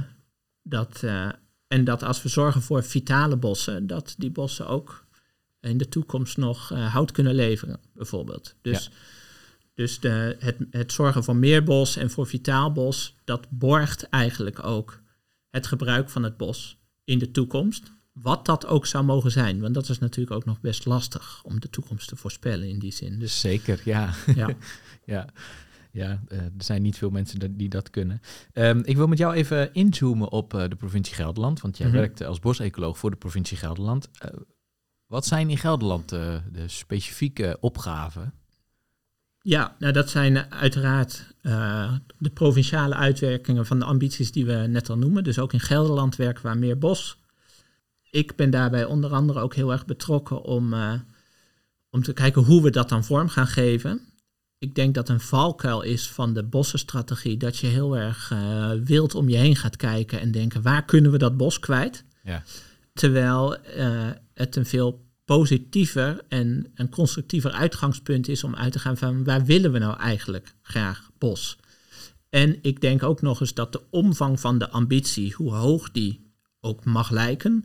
[0.62, 1.28] dat, uh,
[1.68, 5.06] en dat als we zorgen voor vitale bossen, dat die bossen ook
[5.60, 8.54] in de toekomst nog hout kunnen leveren, bijvoorbeeld.
[8.62, 8.90] Dus, ja.
[9.74, 14.64] dus de, het, het zorgen voor meer bos en voor vitaal bos, dat borgt eigenlijk
[14.64, 15.00] ook
[15.50, 17.92] het gebruik van het bos in de toekomst.
[18.12, 19.60] Wat dat ook zou mogen zijn.
[19.60, 22.92] Want dat is natuurlijk ook nog best lastig om de toekomst te voorspellen in die
[22.92, 23.18] zin.
[23.18, 24.14] Dus, Zeker, ja.
[24.34, 24.48] Ja,
[25.04, 25.28] ja.
[25.90, 28.20] ja uh, er zijn niet veel mensen die dat kunnen.
[28.52, 31.60] Um, ik wil met jou even inzoomen op uh, de provincie Gelderland.
[31.60, 32.00] Want jij mm -hmm.
[32.00, 34.08] werkt als bosecoloog voor de provincie Gelderland.
[34.24, 34.40] Uh,
[35.10, 38.32] wat zijn in Gelderland de specifieke opgaven?
[39.42, 44.90] Ja, nou dat zijn uiteraard uh, de provinciale uitwerkingen van de ambities die we net
[44.90, 45.24] al noemen.
[45.24, 47.18] Dus ook in Gelderland werken we aan meer bos.
[48.10, 50.92] Ik ben daarbij onder andere ook heel erg betrokken om, uh,
[51.90, 54.00] om te kijken hoe we dat dan vorm gaan geven.
[54.58, 59.14] Ik denk dat een valkuil is van de bossenstrategie dat je heel erg uh, wild
[59.14, 62.04] om je heen gaat kijken en denken waar kunnen we dat bos kwijt.
[62.22, 62.42] Ja.
[62.92, 63.56] Terwijl
[64.40, 69.44] het een veel positiever en een constructiever uitgangspunt is om uit te gaan van waar
[69.44, 71.58] willen we nou eigenlijk graag bos.
[72.28, 76.32] En ik denk ook nog eens dat de omvang van de ambitie, hoe hoog die
[76.60, 77.64] ook mag lijken,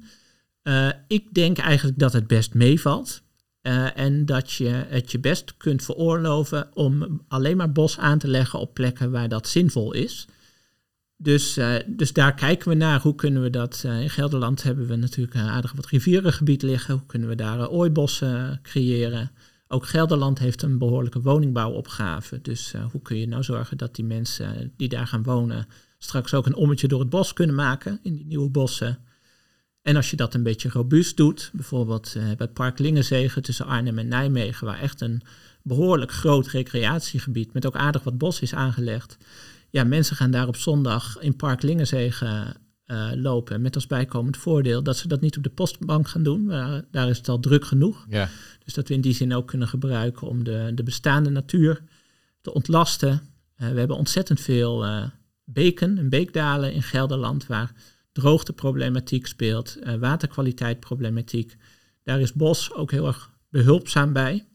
[0.64, 3.24] uh, ik denk eigenlijk dat het best meevalt.
[3.62, 8.28] Uh, en dat je het je best kunt veroorloven om alleen maar bos aan te
[8.28, 10.28] leggen op plekken waar dat zinvol is.
[11.18, 13.02] Dus, uh, dus daar kijken we naar.
[13.02, 13.84] Hoe kunnen we dat?
[13.86, 16.94] Uh, in Gelderland hebben we natuurlijk een aardig wat rivierengebied liggen.
[16.94, 19.32] Hoe kunnen we daar ooibossen creëren?
[19.68, 22.42] Ook Gelderland heeft een behoorlijke woningbouwopgave.
[22.42, 26.46] Dus hoe kun je nou zorgen dat die mensen die daar gaan wonen straks ook
[26.46, 28.98] een ommetje door het bos kunnen maken in die nieuwe bossen?
[29.82, 33.98] En als je dat een beetje robuust doet, bijvoorbeeld bij het Park Lingenzegen tussen Arnhem
[34.00, 35.22] en Nijmegen, waar echt een
[35.62, 39.18] behoorlijk groot recreatiegebied met ook aardig wat bos is aangelegd
[39.76, 43.62] ja, mensen gaan daar op zondag in Park Lingenzegen uh, lopen.
[43.62, 46.46] Met als bijkomend voordeel dat ze dat niet op de postbank gaan doen.
[46.46, 48.06] Uh, daar is het al druk genoeg.
[48.10, 48.30] Ja.
[48.64, 51.84] Dus dat we in die zin ook kunnen gebruiken om de, de bestaande natuur
[52.42, 53.10] te ontlasten.
[53.58, 54.86] Uh, we hebben ontzettend veel
[55.44, 57.72] beken en beekdalen in Gelderland waar
[58.12, 61.56] droogteproblematiek speelt, waterkwaliteitproblematiek.
[62.04, 64.48] Daar is bos ook heel erg behulpzaam bij.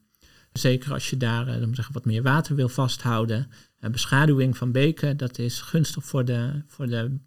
[0.52, 3.50] Zeker als je daar zeggen, wat meer water wil vasthouden.
[3.80, 7.18] Uh, beschaduwing van beken, dat is gunstig voor de, voor de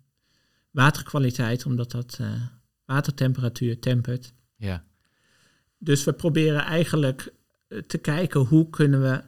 [0.72, 2.42] waterkwaliteit, omdat dat uh,
[2.86, 4.34] watertemperatuur tempert.
[4.56, 4.84] Ja.
[5.78, 7.34] Dus we proberen eigenlijk
[7.88, 9.24] te kijken hoe kunnen we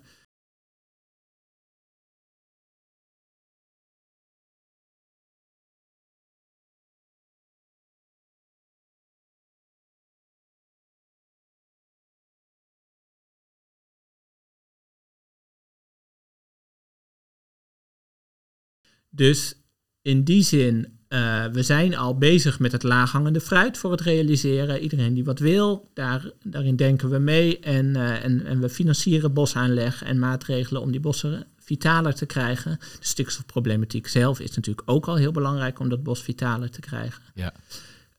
[19.15, 19.55] Dus
[20.01, 24.79] in die zin, uh, we zijn al bezig met het laaghangende fruit voor het realiseren.
[24.79, 27.59] Iedereen die wat wil, daar, daarin denken we mee.
[27.59, 32.77] En, uh, en, en we financieren bosaanleg en maatregelen om die bossen vitaler te krijgen.
[32.79, 37.23] De stikstofproblematiek zelf is natuurlijk ook al heel belangrijk om dat bos vitaler te krijgen.
[37.33, 37.53] Ja.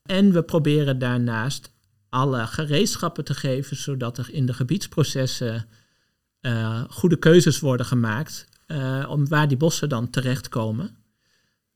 [0.02, 1.70] En we proberen daarnaast
[2.08, 5.66] alle gereedschappen te geven, zodat er in de gebiedsprocessen
[6.40, 10.96] uh, goede keuzes worden gemaakt uh, om waar die bossen dan terechtkomen.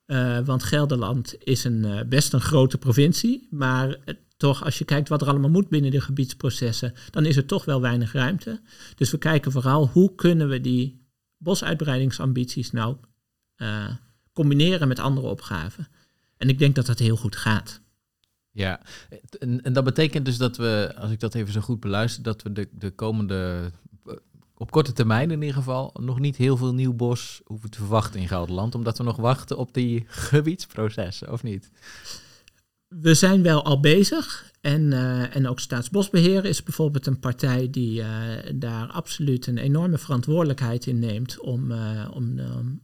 [0.07, 3.97] Uh, want Gelderland is een, uh, best een grote provincie, maar
[4.37, 7.65] toch als je kijkt wat er allemaal moet binnen de gebiedsprocessen, dan is er toch
[7.65, 8.61] wel weinig ruimte.
[8.95, 12.97] Dus we kijken vooral hoe kunnen we die bosuitbreidingsambities nou
[14.33, 15.89] combineren met andere opgaven.
[16.37, 17.81] En ik denk dat dat heel goed gaat.
[18.53, 18.81] Ja,
[19.39, 22.43] en, en, dat betekent dus dat we, als ik dat even zo goed beluister, dat
[22.43, 23.71] we de, de komende
[24.61, 28.21] op korte termijn in ieder geval nog niet heel veel nieuw bos hoeven te verwachten
[28.21, 31.71] in Gelderland, omdat we nog wachten op die gebiedsprocessen, of niet?
[32.89, 38.01] We zijn wel al bezig en, uh, en ook Staatsbosbeheer is bijvoorbeeld een partij die
[38.01, 38.07] uh,
[38.55, 42.41] daar absoluut een enorme verantwoordelijkheid in neemt om, uh, om,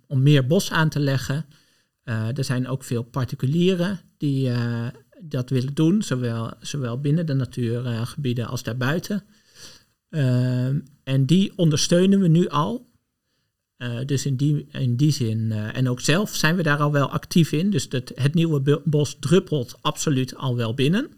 [0.06, 1.46] om meer bos aan te leggen.
[2.04, 4.50] er zijn ook veel particulieren die
[5.20, 9.22] dat willen doen, zowel, zowel binnen de natuurgebieden als daarbuiten.
[10.16, 12.86] Ehm, en die ondersteunen we nu al.
[13.78, 16.92] Uh, dus in die, in die zin, uh, en ook zelf zijn we daar al
[16.92, 17.70] wel actief in.
[17.70, 21.10] Dus dat, het nieuwe bos druppelt absoluut al wel binnen.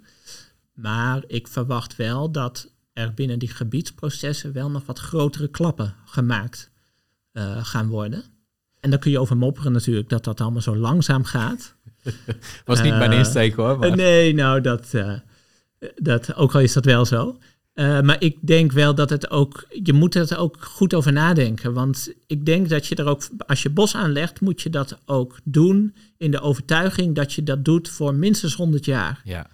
[0.72, 6.70] Maar ik verwacht wel dat er binnen die gebiedsprocessen wel nog wat grotere klappen gemaakt
[7.32, 8.24] uh, gaan worden.
[8.80, 11.74] En dan kun je over mopperen natuurlijk dat dat allemaal zo langzaam gaat.
[12.64, 13.78] Was niet mijn insteek hoor.
[13.78, 13.96] Maar.
[13.96, 14.94] Nee, nou dat,
[15.96, 17.38] dat, ook al is dat wel zo.
[17.78, 21.72] Uh, maar ik denk wel dat het ook, je moet er ook goed over nadenken.
[21.72, 25.38] Want ik denk dat je er ook, als je bos aanlegt, moet je dat ook
[25.44, 29.20] doen in de overtuiging dat je dat doet voor minstens 100 jaar.
[29.24, 29.46] Ja.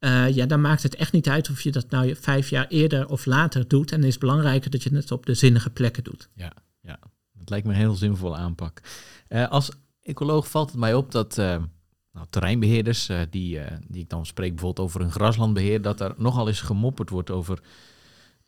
[0.00, 3.08] Uh, ja, dan maakt het echt niet uit of je dat nou vijf jaar eerder
[3.08, 3.92] of later doet.
[3.92, 6.28] En het is belangrijker dat je het op de zinnige plekken doet.
[6.34, 6.98] Ja, ja.
[7.32, 8.80] dat lijkt me een heel zinvolle aanpak.
[9.28, 9.70] Uh, als
[10.02, 11.38] ecoloog valt het mij op dat
[12.12, 16.14] nou, terreinbeheerders, uh, die, uh, die ik dan spreek bijvoorbeeld over een graslandbeheer, dat er
[16.16, 17.62] nogal eens gemopperd wordt over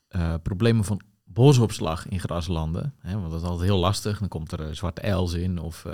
[0.09, 2.95] uh, problemen van bosopslag in graslanden.
[2.99, 4.19] Hè, want dat is altijd heel lastig.
[4.19, 5.87] Dan komt er zwarte els in of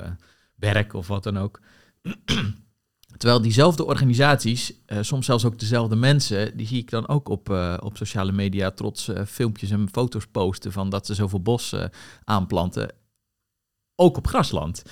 [0.54, 1.60] werk of wat dan ook.
[3.16, 7.48] Terwijl diezelfde organisaties, soms zelfs ook dezelfde mensen, die zie ik dan ook op,
[7.80, 11.74] op sociale media trots filmpjes en foto's posten van dat ze zoveel bos
[12.24, 12.94] aanplanten.
[13.94, 14.82] Ook op grasland.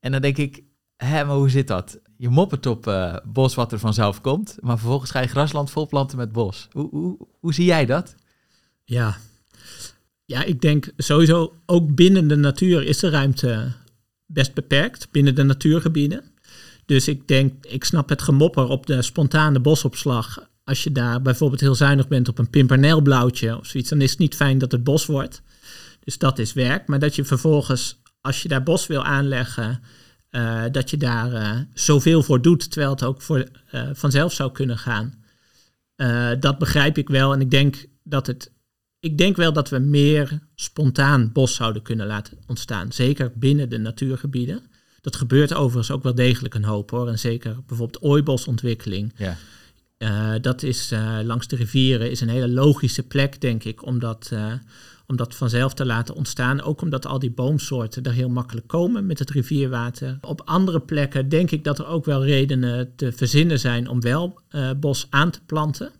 [0.00, 0.62] En dan denk ik,
[1.04, 1.98] Hé, maar hoe zit dat?
[2.16, 6.18] Je moppert op uh, bos wat er vanzelf komt, maar vervolgens ga je grasland volplanten
[6.18, 6.68] met bos.
[6.70, 8.14] Hoe, hoe, hoe zie jij dat?
[8.84, 9.16] Ja.
[10.24, 13.72] ja, ik denk sowieso ook binnen de natuur is de ruimte
[14.26, 16.22] best beperkt, binnen de natuurgebieden.
[16.86, 20.48] Dus ik denk, ik snap het gemopper op de spontane bosopslag.
[20.64, 24.18] Als je daar bijvoorbeeld heel zuinig bent op een pimpernelblauwtje of zoiets, dan is het
[24.18, 25.42] niet fijn dat het bos wordt.
[26.04, 26.88] Dus dat is werk.
[26.88, 29.82] Maar dat je vervolgens, als je daar bos wil aanleggen,
[30.30, 34.52] uh, dat je daar uh, zoveel voor doet, terwijl het ook voor, uh, vanzelf zou
[34.52, 35.18] kunnen gaan.
[36.40, 37.32] dat begrijp ik wel.
[37.32, 38.52] En ik denk dat het.
[39.00, 42.92] Ik denk wel dat we meer spontaan bos zouden kunnen laten ontstaan.
[42.92, 44.62] Zeker binnen de natuurgebieden.
[45.00, 47.08] Dat gebeurt overigens ook wel degelijk een hoop hoor.
[47.08, 49.14] En zeker bijvoorbeeld ooibosontwikkeling.
[49.16, 50.38] Ja.
[50.38, 54.32] dat is langs de rivieren is een hele logische plek, denk ik, omdat
[55.10, 56.62] om dat vanzelf te laten ontstaan.
[56.62, 60.18] Ook omdat al die boomsoorten er heel makkelijk komen met het rivierwater.
[60.20, 64.40] Op andere plekken denk ik dat er ook wel redenen te verzinnen zijn om wel
[64.50, 65.92] uh, bos aan te planten.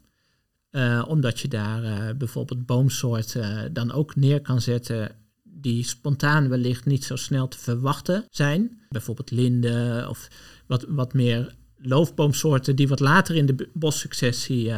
[0.70, 5.10] Uh, omdat je daar uh, bijvoorbeeld boomsoorten dan ook neer kan zetten
[5.42, 8.80] die spontaan wellicht niet zo snel te verwachten zijn.
[8.88, 10.28] Bijvoorbeeld linden of
[10.66, 14.72] wat, wat meer loofboomsoorten die wat later in de bossuccessie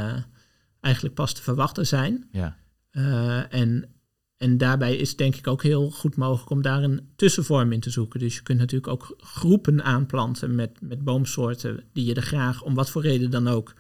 [0.80, 2.28] eigenlijk pas te verwachten zijn.
[2.30, 2.56] Ja.
[3.50, 3.91] en
[4.43, 7.90] en daarbij is denk ik ook heel goed mogelijk om daar een tussenvorm in te
[7.90, 8.20] zoeken.
[8.20, 12.74] Dus je kunt natuurlijk ook groepen aanplanten met, met boomsoorten die je er graag om
[12.74, 13.74] wat voor reden dan ook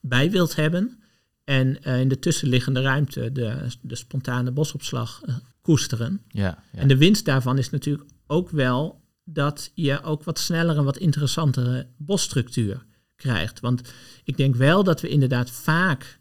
[0.00, 0.98] bij wilt hebben.
[1.44, 6.22] En uh, in de tussenliggende ruimte de, de spontane bosopslag uh, koesteren.
[6.28, 6.78] Ja, ja.
[6.78, 10.96] En de winst daarvan is natuurlijk ook wel dat je ook wat sneller en wat
[10.96, 12.84] interessantere bosstructuur
[13.16, 13.60] krijgt.
[13.60, 13.92] Want
[14.24, 16.17] ik denk wel dat we inderdaad vaak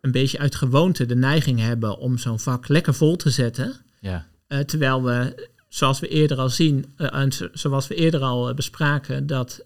[0.00, 3.74] een beetje uit gewoonte de neiging hebben om zo'n vak lekker vol te zetten.
[4.00, 4.26] ja.
[4.46, 8.48] Eh, terwijl we, zoals we eerder al zien, eh, en zo- zoals we eerder al
[8.48, 9.62] eh, bespraken, dat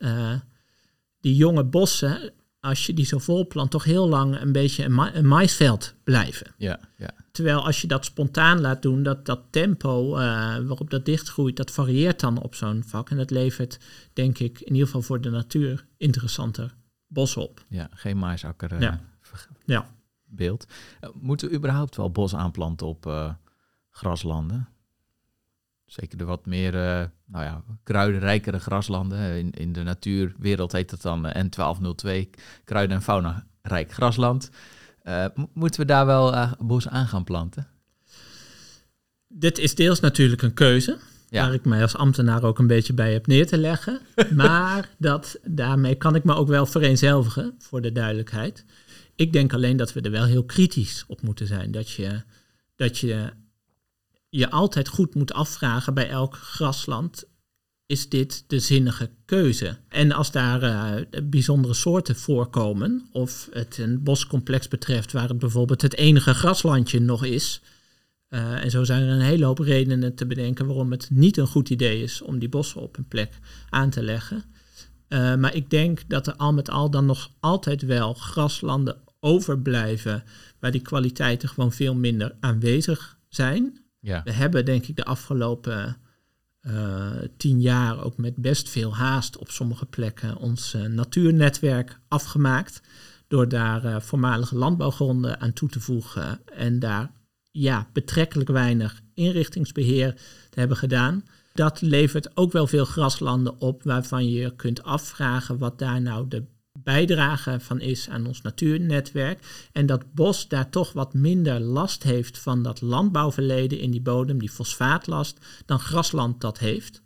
[1.20, 4.94] die jonge bossen, als je die zo vol plant, toch heel lang een beetje een,
[4.94, 6.46] ma- een maisveld blijven.
[6.56, 7.10] ja, ja.
[7.32, 10.10] Terwijl als je dat spontaan laat doen, dat, dat tempo
[10.66, 13.10] waarop dat dichtgroeit, dat varieert dan op zo'n vak.
[13.10, 13.78] En dat levert,
[14.12, 16.74] denk ik, in ieder geval voor de natuur interessanter
[17.06, 17.64] bos op.
[17.68, 17.88] ja.
[17.94, 19.00] Geen maaisakker eh, Ja.
[19.64, 19.90] Ja.
[20.34, 20.66] Beeld.
[21.00, 23.32] Eh, moeten we überhaupt wel bos aanplanten op eh,
[23.90, 24.68] graslanden?
[25.86, 29.38] Zeker de wat meer, eh, nou ja, kruidenrijkere graslanden.
[29.38, 32.30] In, in de natuurwereld heet dat dan eh, N1202,
[32.64, 34.50] kruiden- en fauna-rijk grasland.
[35.34, 37.66] Mo- moeten we daar wel bos aan gaan planten?
[39.28, 41.44] Dit is deels natuurlijk een keuze, Ja.
[41.44, 44.00] waar ik mij als ambtenaar ook een beetje bij heb neer te leggen.
[44.34, 48.64] maar dat, daarmee kan ik me ook wel vereenzelvigen, voor de duidelijkheid.
[49.22, 51.70] Ik denk alleen dat we er wel heel kritisch op moeten zijn.
[51.70, 52.22] Dat je
[52.76, 53.32] dat je,
[54.28, 57.24] je altijd goed moet afvragen bij elk grasland.
[57.86, 59.76] Is dit de zinnige keuze?
[59.88, 65.82] En als daar eh, bijzondere soorten voorkomen, of het een boscomplex betreft waar het bijvoorbeeld
[65.82, 67.60] het enige graslandje nog is,
[68.28, 71.46] eh, en zo zijn er een hele hoop redenen te bedenken waarom het niet een
[71.46, 74.44] goed idee is om die bossen op een plek aan te leggen.
[75.08, 80.24] Eh, maar ik denk dat er al met al dan nog altijd wel graslanden overblijven
[80.58, 83.80] waar die kwaliteiten gewoon veel minder aanwezig zijn.
[84.00, 85.96] Ja, We hebben denk ik de afgelopen
[86.60, 92.80] eh, tien jaar ook met best veel haast op sommige plekken ons eh, natuurnetwerk afgemaakt.
[93.28, 97.10] Door daar eh, voormalige landbouwgronden aan toe te voegen en daar
[97.50, 100.14] ja, betrekkelijk weinig inrichtingsbeheer
[100.50, 101.24] te hebben gedaan.
[101.52, 106.28] Dat levert ook wel veel graslanden op waarvan je je kunt afvragen wat daar nou
[106.28, 106.44] de
[106.82, 109.68] bijdrage van is aan ons natuurnetwerk.
[109.72, 114.38] En dat bos daar toch wat minder last heeft van dat landbouwverleden in die bodem,
[114.38, 117.02] die fosfaatlast, dan grasland dat heeft.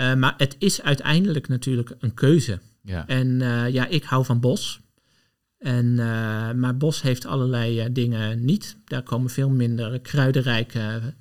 [0.00, 2.60] Eh, maar het is uiteindelijk natuurlijk een keuze.
[2.82, 3.06] ja.
[3.06, 4.80] En eh, ja, ik hou van bos.
[5.58, 8.76] En, eh, maar bos heeft allerlei dingen niet.
[8.84, 11.14] Daar komen veel minder kruidenrijke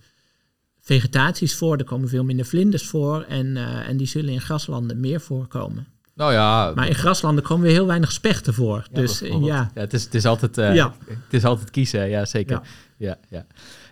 [0.80, 1.78] vegetaties voor.
[1.78, 3.22] Er komen veel minder vlinders voor.
[3.24, 5.88] En, en die zullen in graslanden meer voorkomen.
[6.20, 8.88] Nou ja, Maar in graslanden komen weer heel weinig spechten voor.
[8.92, 9.52] Ja, dus bijvoorbeeld.
[9.52, 10.94] ja, het, is, het, is altijd, eh, Ja.
[11.08, 12.62] het is altijd kiezen, ja zeker.
[12.98, 13.08] Ja.
[13.08, 13.18] Ja.
[13.30, 13.46] Ja,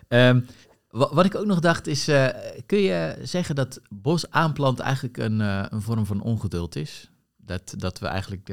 [0.08, 0.40] Ehm,
[0.88, 2.26] wa- wat ik ook nog dacht is, eh,
[2.66, 7.10] kun je zeggen dat bos aanplanten eigenlijk een, eh, een vorm van ongeduld is?
[7.36, 8.48] Dat, dat we eigenlijk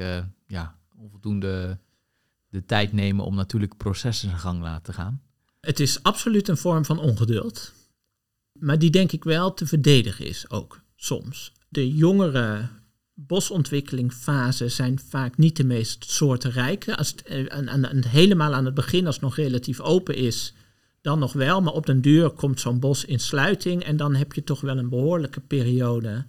[0.46, 1.78] ja, onvoldoende
[2.48, 5.20] de tijd nemen om natuurlijk processen zijn gang laten gaan?
[5.60, 7.72] het is absoluut een vorm van ongeduld.
[8.52, 11.52] Maar die denk ik wel te verdedigen is ook soms.
[11.68, 12.68] De jongere
[13.18, 16.96] bosontwikkelingfase zijn vaak niet de meest soortenrijke.
[16.96, 20.54] Als het, eh, aan, aan- helemaal aan het begin, als het nog relatief open is,
[21.00, 21.62] dan nog wel.
[21.62, 24.78] Maar op den duur komt zo'n bos in sluiting en dan heb je toch wel
[24.78, 26.26] een behoorlijke periode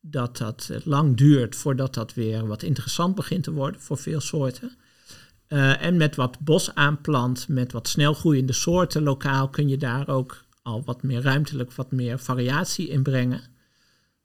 [0.00, 4.20] dat dat eh, lang duurt voordat dat weer wat interessant begint te worden voor veel
[4.20, 4.72] soorten.
[5.46, 10.44] Eh, en met wat bos aanplant, met wat snelgroeiende soorten lokaal, kun je daar ook
[10.62, 13.40] al wat meer ruimtelijk, wat meer variatie in brengen.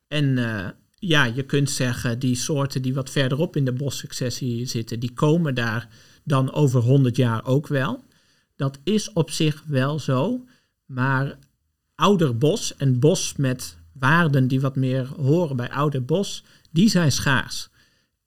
[0.07, 0.67] En eh,
[0.99, 5.55] ja, je kunt zeggen, die soorten die wat verderop in de bossuccessie zitten, die komen
[5.55, 5.87] daar
[6.23, 8.03] dan over 100 jaar ook wel.
[8.55, 10.45] Dat is op zich wel zo,
[10.85, 11.37] maar
[11.95, 17.11] ouder bos en bos met waarden die wat meer horen bij ouder bos, die zijn
[17.11, 17.69] schaars.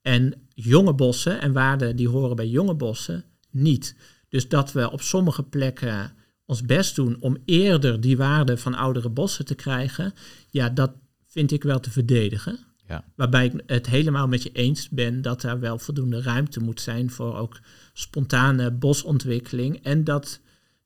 [0.01, 3.95] En jonge bossen en waarden die horen bij jonge bossen niet.
[4.29, 6.13] Dus dat we op sommige plekken
[6.45, 10.13] ons best doen om eerder die waarden van oudere bossen te krijgen,
[10.49, 10.91] ja, dat
[11.33, 12.59] vind ik wel te verdedigen.
[12.87, 13.03] Ja.
[13.15, 17.09] Waarbij ik het helemaal met je eens ben dat daar wel voldoende ruimte moet zijn
[17.09, 17.59] voor ook
[17.93, 19.83] spontane bosontwikkeling.
[19.83, 20.39] En dat,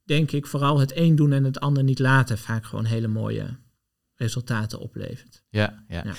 [0.03, 3.57] denk ik, vooral het een doen en het ander niet laten vaak gewoon hele mooie
[4.15, 5.43] resultaten oplevert.
[5.49, 6.03] Ja, ja.
[6.05, 6.13] Ja.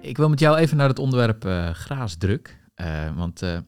[0.00, 2.60] Ik wil met jou even naar het onderwerp eh, graasdruk.
[2.74, 3.58] Eh, want eh,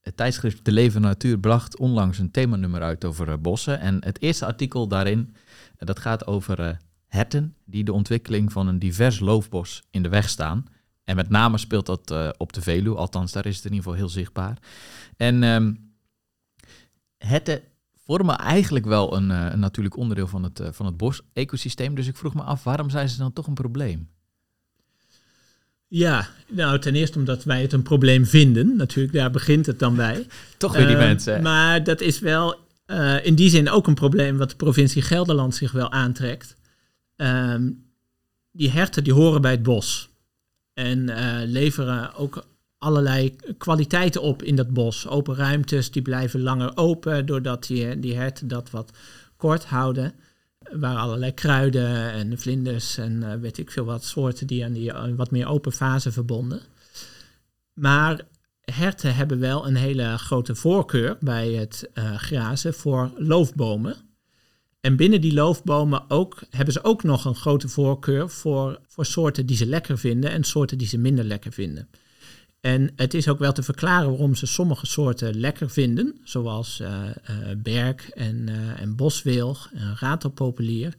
[0.00, 3.80] het tijdschrift De Leven Natuur bracht onlangs een themanummer uit over eh, bossen.
[3.80, 5.34] En het eerste artikel daarin,
[5.76, 6.76] eh, dat gaat over eh,
[7.06, 10.64] herten die de ontwikkeling van een divers loofbos in de weg staan.
[11.04, 13.98] En met name speelt dat op de Veluwe, althans daar is het in ieder geval
[13.98, 14.58] heel zichtbaar.
[15.16, 15.74] En ehm
[17.16, 17.62] herten
[17.94, 21.94] vormen eigenlijk wel een, natuurlijk onderdeel van het, van het bos-ecosysteem.
[21.94, 24.08] Dus ik vroeg me af, waarom zijn ze dan toch een probleem?
[25.92, 28.76] Ja, nou ten eerste omdat wij het een probleem vinden.
[28.76, 30.26] Natuurlijk, daar begint het dan bij.
[30.56, 31.42] Toch weer die Ehm, mensen.
[31.42, 35.54] Maar dat is wel eh, in die zin ook een probleem wat de provincie Gelderland
[35.54, 36.56] zich wel aantrekt.
[37.16, 37.70] Ehm,
[38.52, 40.08] die herten die horen bij het bos.
[40.74, 42.44] En eh, leveren ook
[42.78, 45.06] allerlei kwaliteiten op in dat bos.
[45.06, 48.90] Open ruimtes, die blijven langer open doordat die, die herten dat wat
[49.36, 50.14] kort houden.
[50.72, 54.92] Waar allerlei kruiden en vlinders en eh, weet ik veel wat soorten die aan die
[54.92, 56.60] wat meer open fase verbonden.
[57.72, 58.20] Maar
[58.60, 63.96] herten hebben wel een hele grote voorkeur bij het eh, grazen voor loofbomen.
[64.80, 69.46] En binnen die loofbomen ook, hebben ze ook nog een grote voorkeur voor, voor soorten
[69.46, 71.88] die ze lekker vinden en soorten die ze minder lekker vinden.
[72.60, 77.04] En het is ook wel te verklaren waarom ze sommige soorten lekker vinden, zoals eh,
[77.56, 80.94] berk en, eh, en boswilg en ratelpopulier,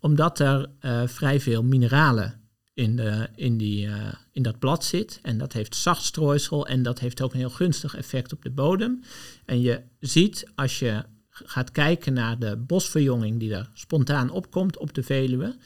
[0.00, 0.70] omdat er
[1.06, 2.40] vrij veel mineralen
[2.74, 3.88] in, de, in, die,
[4.32, 5.18] in dat blad zit.
[5.22, 8.50] En dat heeft zacht strooisel en dat heeft ook een heel gunstig effect op de
[8.50, 9.02] bodem.
[9.44, 14.94] En je ziet als je gaat kijken naar de bosverjonging die er spontaan opkomt op
[14.94, 15.56] de Veluwe,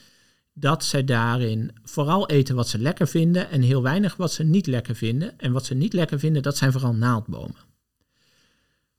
[0.59, 4.66] dat zij daarin vooral eten wat ze lekker vinden en heel weinig wat ze niet
[4.66, 5.38] lekker vinden.
[5.38, 7.57] En wat ze niet lekker vinden, dat zijn vooral naaldbomen.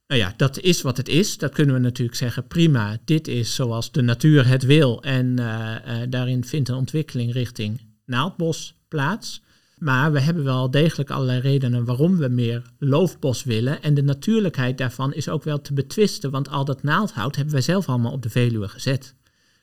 [0.06, 1.38] Nou ja, dat is wat het is.
[1.38, 5.02] Dat kunnen we natuurlijk zeggen, prima, dit is zoals de natuur het wil.
[5.02, 9.42] En eh, eh, daarin vindt een ontwikkeling richting naaldbos plaats.
[9.78, 13.82] Maar we hebben wel degelijk allerlei redenen waarom we meer loofbos willen.
[13.82, 17.62] En de natuurlijkheid daarvan is ook wel te betwisten, want al dat naaldhout hebben wij
[17.62, 19.14] zelf allemaal op de Veluwe gezet.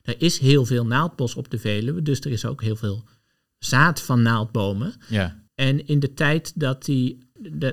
[0.06, 3.04] Er is heel veel naaldbos op de Veluwe, dus er is ook heel veel
[3.58, 4.94] zaad van naaldbomen.
[5.08, 5.44] ja.
[5.54, 7.18] En in de tijd dat die,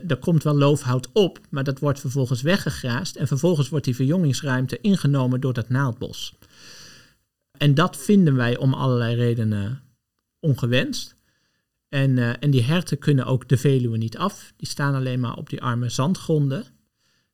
[0.08, 3.16] er komt wel loofhout op, maar dat wordt vervolgens weggegraast.
[3.16, 6.38] En vervolgens wordt die verjongingsruimte ingenomen door dat naaldbos.
[7.58, 9.82] En dat vinden wij om allerlei redenen
[10.40, 11.16] ongewenst.
[11.90, 14.54] En, eh, en die herten kunnen ook de Veluwe niet af.
[14.58, 16.66] Die staan alleen maar op die arme zandgronden.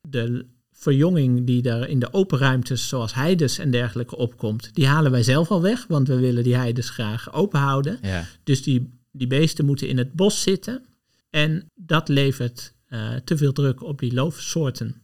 [0.01, 0.45] De
[0.79, 5.23] verjonging die daar in de open ruimtes, zoals heides en dergelijke, opkomt, die halen wij
[5.23, 7.99] zelf al weg, want we willen die heides graag open houden.
[8.01, 8.25] ja.
[8.43, 10.85] Dus die, die beesten moeten in het bos zitten.
[11.29, 15.01] En dat levert eh, te veel druk op die loofsoorten.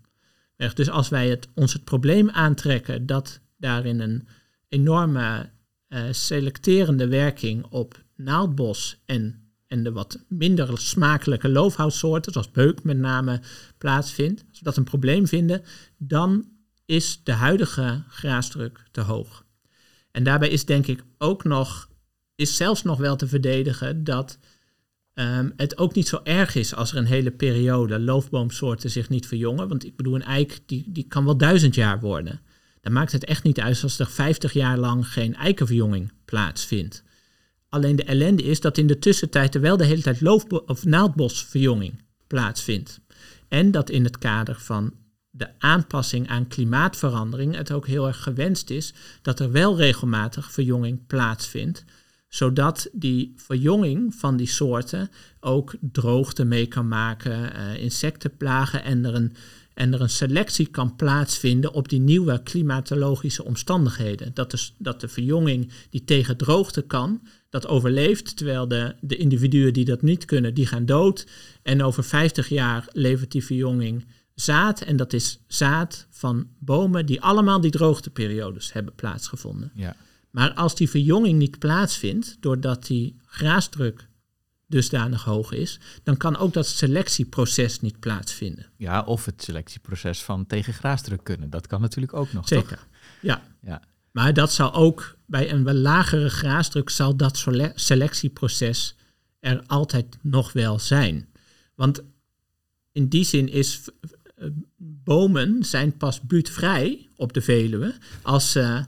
[0.74, 4.28] Dus als wij het, ons het probleem aantrekken dat daarin een
[4.70, 5.50] enorme
[5.88, 12.98] eh, selecterende werking op naaldbos en, en de wat minder smakelijke loofhoutsoorten, zoals beuk met
[12.98, 13.42] name,
[13.86, 15.62] plaatsvindt, als we dat een probleem vinden,
[15.98, 16.46] dan
[16.86, 19.46] is de huidige graasdruk te hoog.
[20.12, 21.90] En daarbij is denk ik ook nog
[22.36, 24.38] is zelfs nog wel te verdedigen dat
[25.14, 29.28] ehm, het ook niet zo erg is als er een hele periode loofboomsoorten zich niet
[29.28, 29.68] verjongen.
[29.68, 32.42] Want ik bedoel, een eik die, die kan wel duizend jaar worden.
[32.82, 37.04] Dan maakt het echt niet uit als er 50 jaar lang geen eikenverjonging plaatsvindt.
[37.70, 40.86] Alleen de ellende is dat in de tussentijd er wel de hele tijd loofbo- of
[40.86, 43.00] naaldbosverjonging plaatsvindt.
[43.56, 44.94] En dat in het kader van
[45.30, 51.08] de aanpassing aan klimaatverandering het ook heel erg gewenst is dat er wel regelmatig verjonging
[51.08, 51.86] plaatsvindt
[52.28, 59.16] zodat die verjonging van die soorten ook droogte mee kan maken, eh, insectenplagen en er,
[59.16, 59.36] een,
[59.74, 64.34] en er een selectie kan plaatsvinden op die nieuwe klimatologische omstandigheden.
[64.34, 67.22] Dat de, dat de verjonging die tegen droogte kan,
[67.62, 71.28] dat overleeft, terwijl de, de individuen die dat niet kunnen, die gaan dood.
[71.62, 77.22] En over 50 jaar levert die verjonging zaad en dat is zaad van bomen die
[77.22, 79.72] allemaal die droogteperiodes hebben plaatsgevonden.
[79.76, 79.96] ja.
[80.32, 84.08] Maar als die verjonging niet plaatsvindt, doordat die graasdruk
[84.68, 88.66] dusdanig hoog is, dan kan ook dat selectieproces niet plaatsvinden.
[88.78, 91.50] Ja, of het selectieproces van tegen graasdruk kunnen.
[91.50, 92.60] Dat kan natuurlijk ook nog, toch?
[92.60, 92.88] Zeker.
[93.22, 93.44] Ja.
[93.62, 93.82] Ja.
[94.16, 98.96] Maar dat zal ook bij een wel lagere graasdruk zal dat sele- selectieproces
[99.40, 101.28] er altijd nog wel zijn.
[101.76, 102.02] Want
[102.92, 103.82] in die zin is
[104.78, 108.84] bomen zijn pas buurtvrij op de Veluwe als ze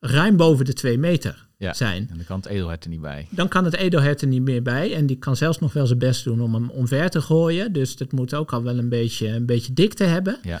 [0.00, 1.74] ruim boven de twee meter Ja.
[1.74, 2.08] zijn.
[2.10, 3.26] En dan kan het edelhert er niet bij.
[3.30, 4.94] Dan kan het edelhert er niet meer bij.
[4.94, 7.72] En die kan zelfs nog wel zijn best doen om hem omver te gooien.
[7.72, 10.38] Dus dat moet ook al wel een beetje, een beetje dikte hebben.
[10.42, 10.60] Ja.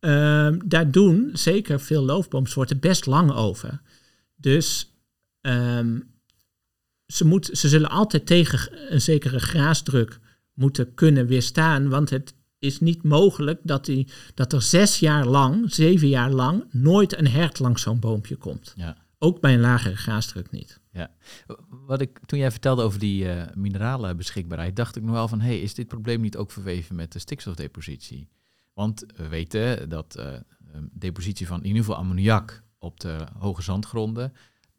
[0.00, 3.80] Ehm, daar doen zeker veel loofboomsoorten best lang over.
[4.36, 4.92] Dus
[5.40, 6.00] ehm,
[7.06, 10.18] ze, moet, ze zullen altijd tegen een zekere graasdruk
[10.54, 11.88] moeten kunnen weerstaan.
[11.88, 16.64] Want het is niet mogelijk dat, die, dat er zes jaar lang, zeven jaar lang,
[16.70, 18.72] nooit een hert langs zo'n boompje komt.
[18.76, 18.96] Ja.
[19.18, 20.80] Ook bij een lagere graasdruk niet.
[20.92, 21.10] Ja.
[21.68, 25.40] Wat ik, toen jij vertelde over die eh mineralen beschikbaarheid, dacht ik nog wel van,
[25.40, 28.28] hey, is dit probleem niet ook verweven met de stikstofdepositie?
[28.78, 33.62] Want we weten dat eh, ehm, depositie van in ieder geval ammoniak op de hoge
[33.62, 34.32] zandgronden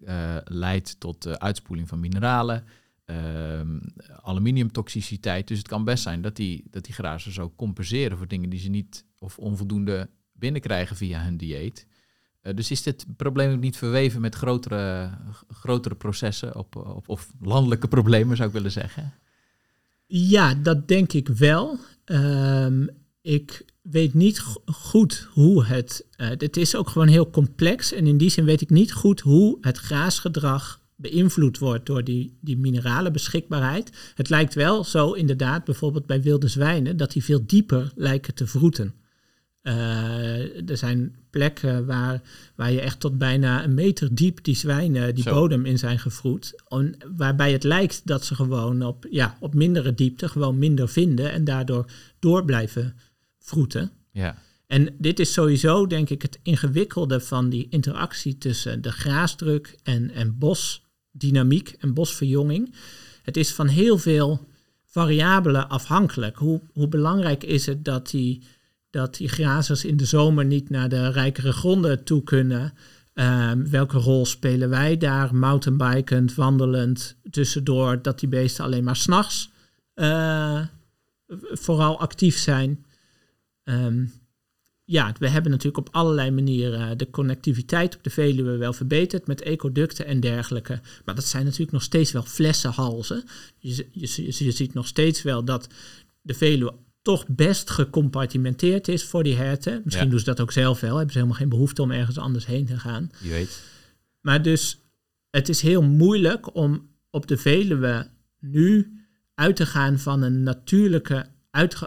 [0.05, 2.63] eh, leidt tot de uitspoeling van mineralen.
[3.05, 3.79] ehm,
[4.21, 5.47] aluminiumtoxiciteit.
[5.47, 8.59] Dus het kan best zijn dat die, dat die grazers ook compenseren voor dingen die
[8.59, 11.87] ze niet of onvoldoende binnenkrijgen via hun dieet.
[12.41, 15.11] Eh, dus is dit probleem ook niet verweven met grotere,
[15.47, 19.13] grotere processen op, op, of landelijke problemen, zou ik willen zeggen?
[20.05, 21.77] Ja, dat denk ik wel.
[22.05, 22.87] Ehm,
[23.21, 26.05] ik weet niet goed hoe het.
[26.17, 27.93] Uh, het is ook gewoon heel complex.
[27.93, 32.37] En in die zin weet ik niet goed hoe het graasgedrag beïnvloed wordt door die,
[32.41, 34.13] die minerale beschikbaarheid.
[34.15, 38.47] Het lijkt wel zo, inderdaad, bijvoorbeeld bij wilde zwijnen, dat die veel dieper lijken te
[38.47, 38.93] vroeten.
[39.63, 42.21] Uh, er zijn plekken waar,
[42.55, 46.63] waar je echt tot bijna een meter diep die zwijnen die bodem in zijn gevroed.
[47.17, 51.43] waarbij het lijkt dat ze gewoon op, ja, op mindere diepte gewoon minder vinden en
[51.43, 51.85] daardoor
[52.19, 52.95] door blijven
[53.39, 53.91] vroeten.
[54.11, 54.37] Ja.
[54.67, 60.11] En dit is sowieso, denk ik, het ingewikkelde van die interactie tussen de graasdruk en,
[60.11, 62.75] en bosdynamiek en bosverjonging.
[63.23, 64.47] Het is van heel veel
[64.85, 66.37] variabelen afhankelijk.
[66.37, 68.43] Hoe, hoe belangrijk is het dat die
[68.89, 72.73] dat die grazers in de zomer niet naar de rijkere gronden toe kunnen.
[73.13, 79.51] Ehm, welke rol spelen wij daar, mountainbikend, wandelend, tussendoor, dat die beesten alleen maar s'nachts
[79.95, 80.61] uh,
[81.51, 82.85] vooral actief zijn.
[83.69, 84.05] Ehm,
[84.83, 89.41] ja, we hebben natuurlijk op allerlei manieren de connectiviteit op de Veluwe wel verbeterd met
[89.41, 90.81] ecoducten en dergelijke.
[91.05, 93.23] Maar dat zijn natuurlijk nog steeds wel flessenhalzen.
[93.57, 95.67] Je, je, je ziet nog steeds wel dat
[96.21, 99.81] de Veluwe toch best gecompartimenteerd is voor die herten.
[99.83, 100.95] Misschien doen ze dat ook zelf wel.
[100.95, 103.11] Hebben ze helemaal geen behoefte om ergens anders heen te gaan.
[103.21, 103.61] Je weet.
[104.21, 104.79] Maar dus
[105.29, 108.09] het is heel moeilijk om op de Veluwe
[108.39, 108.99] nu
[109.33, 111.25] uit te gaan van een natuurlijke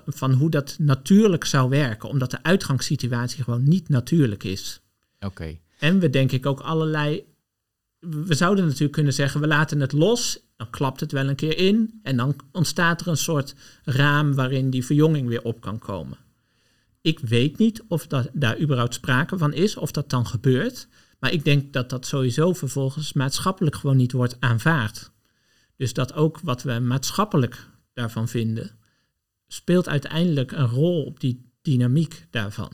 [0.06, 4.80] van hoe dat natuurlijk zou werken, omdat de uitgangssituatie gewoon niet natuurlijk is.
[5.20, 5.58] Oké.
[5.78, 7.24] En we denk ik ook allerlei.
[7.98, 11.58] We zouden natuurlijk kunnen zeggen, we laten het los dan klapt het wel een keer
[11.58, 13.54] in en dan ontstaat er een soort
[13.84, 16.18] raam waarin die verjonging weer op kan komen.
[17.00, 20.88] Ik weet niet of dat, daar überhaupt sprake van is, of dat dan gebeurt.
[21.18, 25.10] Maar ik denk dat dat sowieso vervolgens maatschappelijk gewoon niet wordt aanvaard.
[25.76, 28.70] Dus dat ook wat we maatschappelijk daarvan vinden,
[29.52, 32.72] speelt uiteindelijk een rol op die dynamiek daarvan.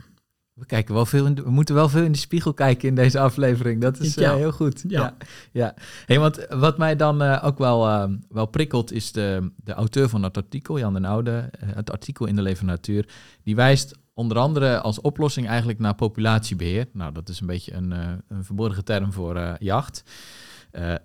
[0.52, 3.18] We, kijken wel veel in we moeten wel veel in de spiegel kijken in deze
[3.18, 3.80] aflevering.
[3.80, 4.30] Dat is ja.
[4.30, 4.84] Eh, heel goed.
[4.88, 5.16] Ja.
[5.52, 5.74] ja,
[6.06, 10.08] Hey, want wat mij dan uh, ook wel, uh, wel prikkelt, is de, de auteur
[10.08, 13.08] van het artikel, Jan den Oude, het artikel in de Leven Natuur.
[13.42, 16.86] Die wijst onder andere als oplossing eigenlijk naar populatiebeheer.
[16.92, 17.90] Nou, dat is een beetje een,
[18.28, 20.02] een verborgen term voor jacht.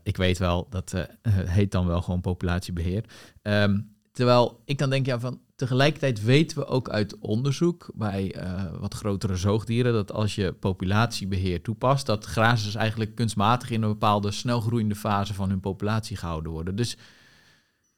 [0.04, 0.94] ik weet wel, dat
[1.30, 3.04] heet dan wel gewoon populatiebeheer.
[3.42, 8.64] Um, terwijl ik dan denk, ja, van Tegelijkertijd weten we ook uit onderzoek bij uh,
[8.80, 14.32] wat grotere zoogdieren dat als je populatiebeheer toepast, dat grazers eigenlijk kunstmatig in een bepaalde
[14.32, 16.76] snelgroeiende fase van hun populatie gehouden worden.
[16.76, 16.98] Dus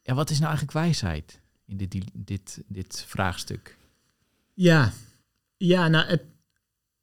[0.02, 3.76] ja, wat is nou eigenlijk wijsheid in dit, dit, dit vraagstuk?
[4.54, 4.92] Ja,
[5.56, 6.22] ja nou het,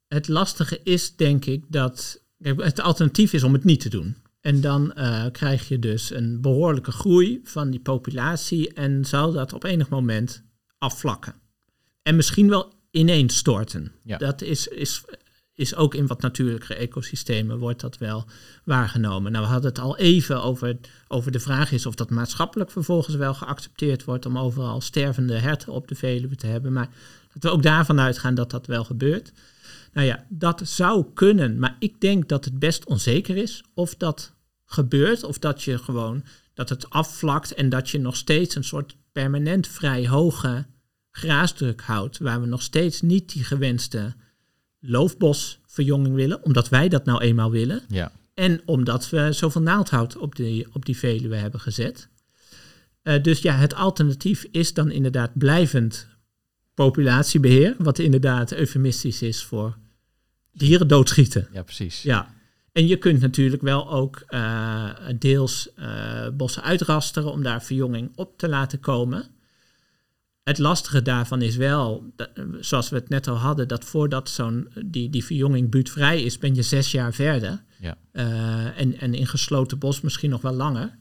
[0.08, 4.16] het lastige is denk ik dat het alternatief is om het niet te doen.
[4.40, 9.52] En dan uh, krijg je dus een behoorlijke groei van die populatie en zal dat
[9.52, 10.43] op enig moment
[10.84, 11.34] afvlakken.
[12.02, 13.92] En misschien wel ineens storten.
[14.02, 14.18] Ja.
[14.18, 15.02] Dat is, is,
[15.54, 18.24] is ook in wat natuurlijke ecosystemen wordt dat wel
[18.64, 19.32] waargenomen.
[19.32, 20.76] Nou, we hadden het al even over,
[21.08, 25.72] over de vraag is of dat maatschappelijk vervolgens wel geaccepteerd wordt om overal stervende herten
[25.72, 26.72] op de Veluwe te hebben.
[26.72, 26.88] Maar
[27.32, 29.32] dat we ook daarvan uitgaan dat dat wel gebeurt.
[29.92, 34.32] Nou ja, dat zou kunnen, maar ik denk dat het best onzeker is of dat
[34.64, 36.24] gebeurt, of dat je gewoon
[36.54, 40.66] dat het afvlakt en dat je nog steeds een soort permanent vrij hoge
[41.16, 44.14] graasdruk houdt, waar we nog steeds niet die gewenste
[44.80, 47.82] loofbosverjonging willen, omdat wij dat nou eenmaal willen.
[47.88, 48.12] Ja.
[48.34, 52.08] En omdat we zoveel naaldhout op die, op die veluwe hebben gezet.
[53.02, 56.08] Uh, dus ja, het alternatief is dan inderdaad blijvend
[56.74, 59.76] populatiebeheer, wat inderdaad eufemistisch is voor
[60.52, 61.48] dieren doodschieten.
[61.52, 62.02] Ja, precies.
[62.02, 62.34] Ja.
[62.72, 68.38] En je kunt natuurlijk wel ook uh, deels uh, bossen uitrasteren om daar verjonging op
[68.38, 69.24] te laten komen.
[70.44, 72.12] Het lastige daarvan is wel,
[72.60, 76.54] zoals we het net al hadden, dat voordat zo'n die, die verjonging buurtvrij is, ben
[76.54, 77.64] je zes jaar verder.
[77.80, 77.96] Ja.
[78.12, 80.98] Uh, en, en in gesloten bos misschien nog wel langer.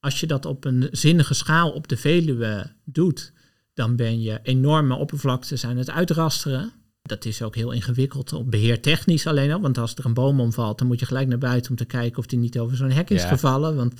[0.00, 3.32] Als je dat op een zinnige schaal op de Veluwe doet,
[3.74, 6.72] dan ben je enorme oppervlaktes aan het uitrasteren.
[7.02, 9.60] Dat is ook heel ingewikkeld, op beheertechnisch alleen al.
[9.60, 12.18] Want als er een boom omvalt, dan moet je gelijk naar buiten om te kijken
[12.18, 13.76] of die niet over zo'n hek is gevallen.
[13.76, 13.94] Want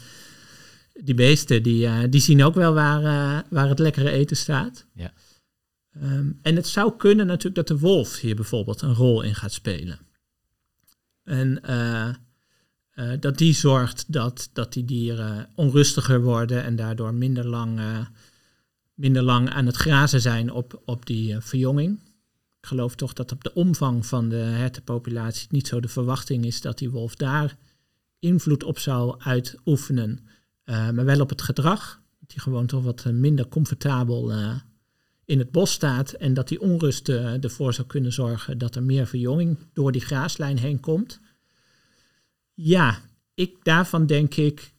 [1.05, 4.87] die beesten die, uh, die zien ook wel waar, uh, waar het lekkere eten staat.
[4.95, 5.13] Ja.
[6.03, 9.53] Um, en het zou kunnen natuurlijk dat de wolf hier bijvoorbeeld een rol in gaat
[9.53, 9.99] spelen.
[11.25, 12.09] En uh,
[13.01, 18.07] eh, dat die zorgt dat, dat die dieren onrustiger worden en daardoor minder lang, eh,
[18.95, 22.01] minder lang aan het grazen zijn op, op die verjonging.
[22.61, 26.61] Ik geloof toch dat op de omvang van de hertenpopulatie niet zo de verwachting is
[26.61, 27.57] dat die wolf daar
[28.19, 30.27] invloed op zou uitoefenen,
[30.71, 32.01] maar wel op het gedrag.
[32.21, 34.33] Dat die gewoon toch wat minder comfortabel
[35.25, 39.07] in het bos staat en dat die onrust ervoor zou kunnen zorgen dat er meer
[39.07, 41.21] verjonging door die graaslijn heen komt.
[42.55, 43.01] Ja,
[43.35, 44.73] ik, daarvan denk ik,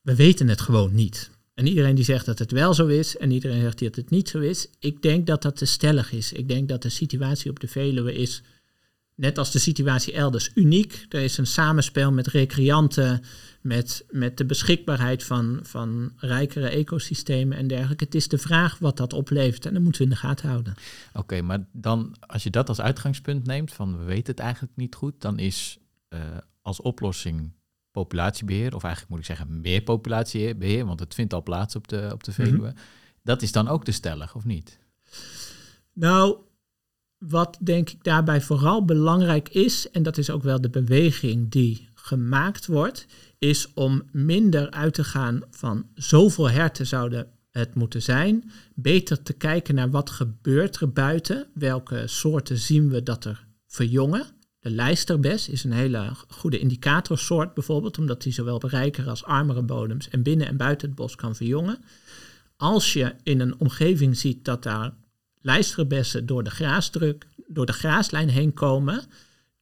[0.00, 1.30] we weten het gewoon niet.
[1.54, 4.28] En iedereen die zegt dat het wel zo is en iedereen zegt dat het niet
[4.28, 6.32] zo is, ik denk dat dat te stellig is.
[6.32, 8.42] Ik denk dat de situatie op de Veluwe is,
[9.16, 11.06] net als de situatie elders, uniek.
[11.08, 13.22] Er is een samenspel met recreanten,
[13.60, 18.04] met, met de beschikbaarheid van, van rijkere ecosystemen en dergelijke.
[18.04, 20.74] Het is de vraag wat dat oplevert en dat moeten we in de gaten houden.
[21.12, 24.94] Oké, maar dan als je dat als uitgangspunt neemt, van we weten het eigenlijk niet
[24.94, 26.20] goed, dan is uh,
[26.62, 27.52] als oplossing
[27.90, 32.10] populatiebeheer, of eigenlijk moet ik zeggen meer populatiebeheer, want het vindt al plaats op de,
[32.12, 32.42] op de mhm.
[32.42, 32.74] Veluwe.
[33.22, 34.78] Dat is dan ook te stellig, of niet?
[35.92, 36.36] Nou,
[37.18, 41.88] wat denk ik daarbij vooral belangrijk is, en dat is ook wel de beweging die
[41.94, 43.06] gemaakt wordt,
[43.38, 48.50] is om minder uit te gaan van zoveel herten zouden het moeten zijn.
[48.74, 51.46] Beter te kijken naar wat gebeurt er buiten.
[51.54, 54.26] Welke soorten zien we dat er verjongen.
[54.58, 60.08] De lijsterbes is een hele goede indicatorsoort bijvoorbeeld, omdat die zowel rijkere als armere bodems
[60.08, 61.78] en binnen en buiten het bos kan verjongen.
[62.56, 64.94] Als je in een omgeving ziet dat daar
[65.46, 69.04] lijsterbessen door de graasdruk, door de graaslijn heen komen,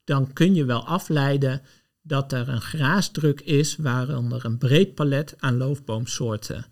[0.04, 1.62] dan kun je wel afleiden
[2.02, 6.66] dat er een graasdruk is waaronder een breed palet aan loofboomsoorten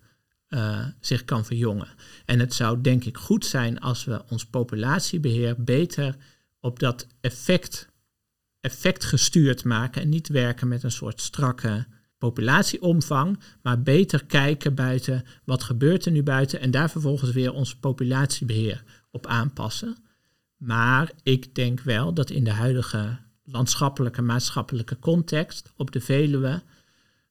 [0.48, 1.88] uh, zich kan verjongen.
[2.24, 6.16] En het zou denk ik goed zijn als we ons populatiebeheer beter
[6.60, 7.90] op dat effect
[8.60, 11.86] effect gestuurd maken en niet werken met een soort strakke
[12.18, 17.76] populatieomvang, maar beter kijken buiten wat gebeurt er nu buiten en daar vervolgens weer ons
[17.76, 19.96] populatiebeheer op aanpassen.
[20.56, 26.62] Maar ik denk wel dat in de huidige landschappelijke, maatschappelijke context op de Veluwe,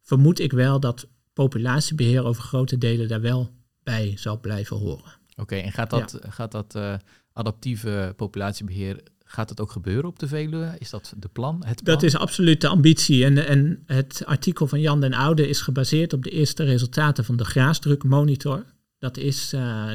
[0.02, 3.50] vermoed ik wel dat populatiebeheer over grote delen daar wel
[3.84, 5.20] bij zal blijven horen.
[5.36, 6.96] Oké, en gaat dat, gaat dat uh,
[7.34, 10.76] adaptieve populatiebeheer Gaat het ook gebeuren op de Veluwe?
[10.78, 13.26] Is dat de plan, het Dat is absoluut de ambitie.
[13.26, 17.36] En, en het artikel van Jan den Oude is gebaseerd op de eerste resultaten van
[17.36, 18.66] de graasdrukmonitor.
[19.00, 19.92] Dat is, uh,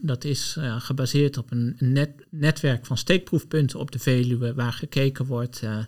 [0.00, 5.26] dat is uh, gebaseerd op een net, netwerk van steekproefpunten op de Veluwe, waar gekeken
[5.26, 5.84] wordt uh,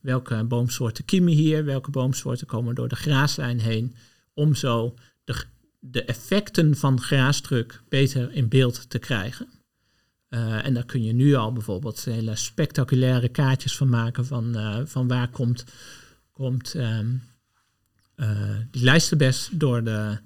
[0.00, 3.94] welke boomsoorten kiemen hier, welke boomsoorten komen door de graaslijn heen,
[4.34, 5.44] om zo de,
[5.78, 9.48] de effecten van graasdruk beter in beeld te krijgen.
[10.62, 14.56] En daar kun je nu al bijvoorbeeld hele spectaculaire kaartjes van maken van,
[14.88, 15.64] van waar komt,
[16.30, 17.22] komt um,
[18.70, 20.18] die lijsterbes door de,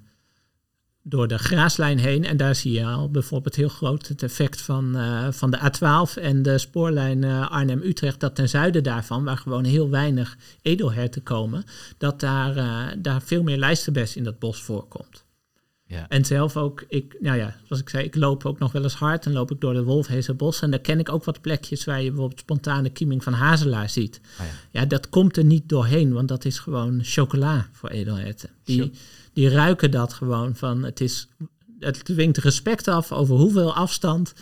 [1.09, 2.25] door de graaslijn heen.
[2.25, 4.95] En daar zie je al bijvoorbeeld heel groot het effect van,
[5.33, 10.37] van de A12 en de spoorlijn Arnhem-Utrecht, dat ten zuiden daarvan, waar gewoon heel weinig
[10.61, 11.63] edelherten komen,
[11.97, 12.53] dat daar,
[12.97, 15.25] daar veel meer lijsterbes in dat bos voorkomt.
[15.87, 16.05] Ja.
[16.09, 18.93] En zelf ook, ik, nou ja, zoals ik zei, ik loop ook nog wel eens
[18.93, 20.61] hard en loop ik door de Wolfhezenbos.
[20.61, 24.21] En daar ken ik ook wat plekjes waar je bijvoorbeeld spontane kieming van hazelaar ziet.
[24.39, 24.79] Oh ja.
[24.79, 24.85] ja.
[24.85, 28.49] dat komt er niet doorheen, want dat is gewoon chocola voor edelherten.
[28.63, 28.91] Die,
[29.37, 31.27] die ruiken dat gewoon van, het is,
[31.79, 34.33] het dwingt respect af over hoeveel afstand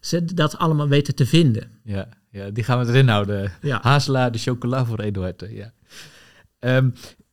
[0.00, 1.70] ze dat allemaal weten te vinden.
[1.84, 3.52] Ja, ja die gaan we erin houden.
[3.62, 3.78] Ja.
[3.82, 5.72] Hazelaar, de chocola voor edelherten, ja.
[6.58, 6.92] Um,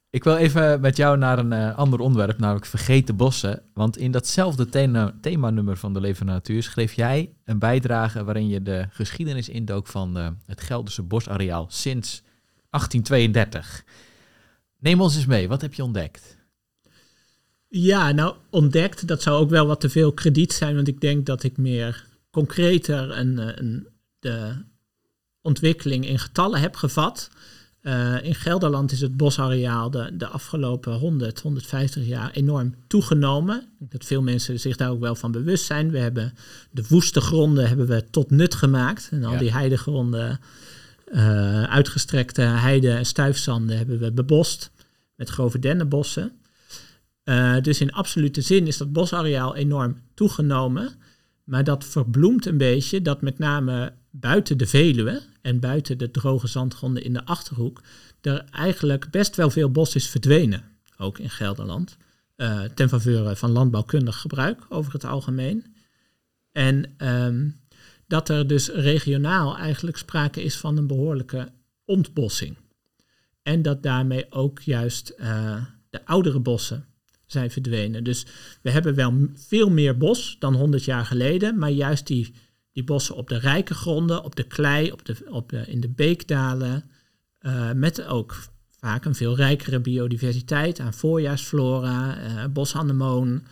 [0.09, 3.61] ik wil even met jou naar een uh, ander onderwerp, namelijk vergeten bossen.
[3.73, 8.61] Want in datzelfde thema, themanummer van de Leven Natuur schreef jij een bijdrage waarin je
[8.61, 12.21] de geschiedenis indook van uh, het Gelderse bosareaal sinds
[12.69, 13.83] 1832.
[14.79, 16.39] Neem ons eens mee, wat heb je ontdekt?
[17.73, 21.25] Ja, nou ontdekt, dat zou ook wel wat te veel krediet zijn, want ik denk
[21.25, 23.87] dat ik meer concreter een, eh, een,
[24.19, 24.53] de
[25.41, 27.29] ontwikkeling in getallen heb gevat.
[27.81, 33.55] Uh, in Gelderland is het bosareaal de, de afgelopen 100, 150 jaar enorm toegenomen.
[33.61, 35.91] Ik denk dat veel mensen zich daar ook wel van bewust zijn.
[35.91, 36.33] We hebben
[36.71, 39.07] de woeste gronden hebben we tot nut gemaakt.
[39.11, 40.39] En al die heidegronden,
[41.13, 44.71] uh, uitgestrekte heide- en stuifzanden hebben we bebost
[45.15, 46.40] met grove dennenbossen.
[47.23, 50.89] Uh, dus in absolute zin is dat bosareaal enorm toegenomen.
[51.43, 56.47] Maar dat verbloemt een beetje dat met name buiten de Veluwe en buiten de droge
[56.47, 57.81] zandgronden in de Achterhoek
[58.21, 60.63] er eigenlijk best wel veel bos is verdwenen,
[60.97, 61.97] ook in Gelderland,
[62.37, 65.75] uh, ten faveur van landbouwkundig gebruik over het algemeen.
[66.51, 67.49] En ehm,
[68.07, 71.51] dat er dus regionaal eigenlijk sprake is van een behoorlijke
[71.85, 72.57] ontbossing.
[73.43, 76.85] En dat daarmee ook juist eh, de oudere bossen
[77.31, 78.03] zijn verdwenen.
[78.03, 78.25] Dus
[78.61, 82.33] we hebben wel veel meer bos dan 100 jaar geleden, maar juist die,
[82.71, 86.83] die bossen op de rijke gronden, op de klei, op de, op in de beekdalen,
[87.41, 88.37] uh, met ook
[88.79, 93.43] vaak een veel rijkere biodiversiteit aan voorjaarsflora, uh, bosanemoon.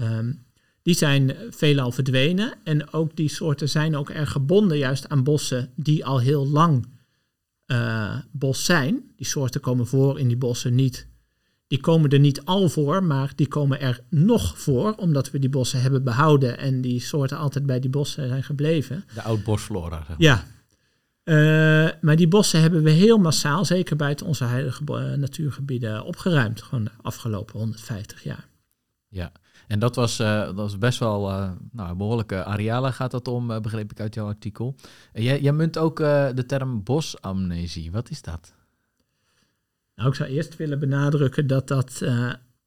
[0.00, 0.44] Um,
[0.86, 2.54] die zijn veelal verdwenen.
[2.64, 6.86] En ook die soorten zijn ook erg gebonden juist aan bossen die al heel lang
[7.66, 9.02] uh, bos zijn.
[9.16, 11.08] Die soorten komen voor in die bossen niet.
[11.66, 15.50] Die komen er niet al voor, maar die komen er nog voor, omdat we die
[15.50, 19.04] bossen hebben behouden en die soorten altijd bij die bossen zijn gebleven.
[19.14, 19.96] De oud-bosflora.
[19.96, 20.16] Zeg maar.
[20.18, 20.44] Ja.
[21.24, 24.84] Uh, maar die bossen hebben we heel massaal, zeker buiten onze heilige
[25.16, 26.62] natuurgebieden, opgeruimd.
[26.62, 28.48] Gewoon de afgelopen 150 jaar.
[29.08, 29.32] Ja,
[29.66, 33.50] en dat was, uh, dat was best wel uh, nou, behoorlijke arealen gaat dat om,
[33.50, 34.74] uh, begreep ik uit jouw artikel.
[35.12, 37.92] Jij, jij munt ook de term bosamnesie.
[37.92, 38.54] Wat is dat?
[39.96, 42.02] Nou, ik zou eerst willen benadrukken dat dat,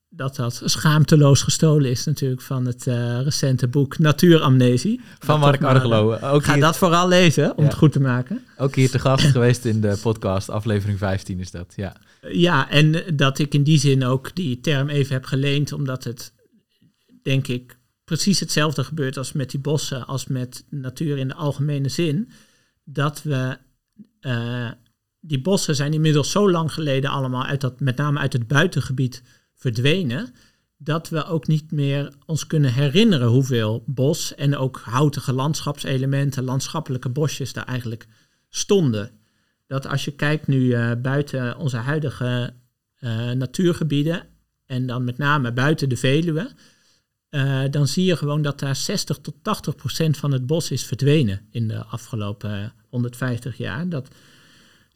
[0.10, 2.84] dat, dat schaamteloos gestolen is natuurlijk van het
[3.24, 5.02] recente boek Natuuramnesie.
[5.20, 6.14] Van Mark Argelo.
[6.14, 8.46] Ook ga dat vooral lezen om het goed te maken.
[8.58, 11.96] Ook hier te gast geweest in de podcast, aflevering 15 is dat, ja.
[12.32, 16.34] Ja, en dat ik in die zin ook die term even heb geleend, omdat het
[17.24, 21.90] denk ik, precies hetzelfde gebeurt als met die bossen, als met natuur in de algemene
[21.90, 22.30] zin.
[22.84, 23.58] Dat we,
[24.22, 24.72] uh,
[25.20, 29.24] die bossen zijn inmiddels zo lang geleden allemaal uit dat, met name uit het buitengebied
[29.54, 30.34] verdwenen,
[30.78, 37.10] dat we ook niet meer ons kunnen herinneren hoeveel bos en ook houtige landschapselementen, landschappelijke
[37.10, 38.08] bosjes daar eigenlijk
[38.50, 39.12] stonden.
[39.68, 42.54] Dat als je kijkt nu uh, buiten onze huidige
[43.00, 44.28] uh, natuurgebieden
[44.66, 46.52] en dan met name buiten de Veluwe,
[47.30, 50.86] uh, dan zie je gewoon dat daar 60 tot 80 procent van het bos is
[50.86, 53.90] verdwenen in de afgelopen 150 jaar.
[53.90, 54.08] Dat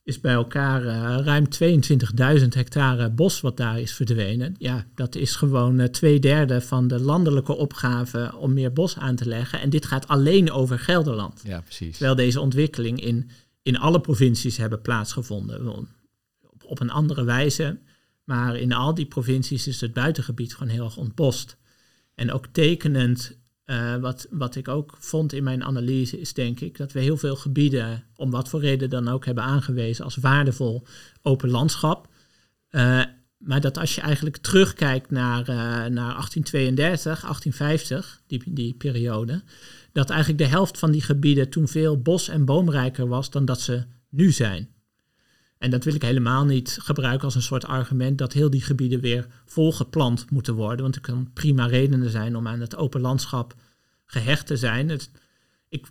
[0.04, 1.46] is bij elkaar uh, ruim
[2.40, 4.56] 22.000 hectare bos wat daar is verdwenen.
[4.58, 9.16] Ja, dat is gewoon uh, twee derde van de landelijke opgave om meer bos aan
[9.16, 9.60] te leggen.
[9.60, 11.42] En dit gaat alleen over Gelderland.
[11.46, 11.92] Ja, precies.
[11.92, 13.30] Terwijl deze ontwikkeling in,
[13.62, 15.68] in alle provincies hebben plaatsgevonden.
[15.68, 15.88] Op,
[16.64, 17.80] op een andere wijze.
[18.24, 21.58] Maar in al die provincies is het buitengebied gewoon heel erg ontbost.
[22.16, 26.78] En ook tekenend, uh, wat, wat ik ook vond in mijn analyse, is denk ik
[26.78, 30.86] dat we heel veel gebieden, om wat voor reden dan ook, hebben aangewezen als waardevol
[31.22, 32.08] open landschap.
[32.72, 33.04] Uh,
[33.38, 39.44] maar dat als je eigenlijk terugkijkt naar, uh, naar 1832, 1850, die, die periode,
[39.92, 43.62] dat eigenlijk de helft van die gebieden toen veel bos- en boomrijker was dan dat
[43.62, 44.73] ze nu zijn.
[45.64, 49.00] En dat wil ik helemaal niet gebruiken als een soort argument dat heel die gebieden
[49.00, 50.82] weer volgeplant moeten worden.
[50.82, 53.56] Want er kan prima redenen zijn om aan het open landschap
[54.06, 54.90] gehecht te zijn.
[54.90, 55.12] Het,
[55.70, 55.88] ik,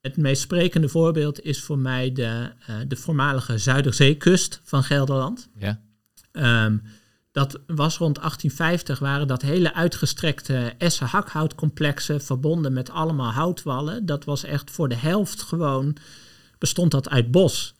[0.00, 5.48] het meest sprekende voorbeeld is voor mij de, uh, de voormalige Zuiderzeekust van Gelderland.
[5.58, 5.80] Ja.
[6.64, 6.82] Um,
[7.32, 14.06] dat was rond 1850, waren dat hele uitgestrekte essen-hakhoutcomplexen verbonden met allemaal houtwallen.
[14.06, 15.96] Dat was echt voor de helft gewoon,
[16.58, 17.74] bestond dat uit bos.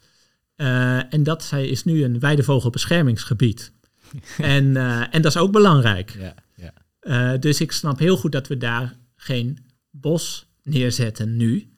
[0.57, 3.73] Uh, en dat is nu een weidevogelbeschermingsgebied.
[4.39, 6.17] en, uh, en dat is ook belangrijk.
[6.19, 6.73] Ja, ja.
[7.35, 9.59] Uh, dus ik snap heel goed dat we daar geen
[9.91, 11.69] bos neerzetten nu.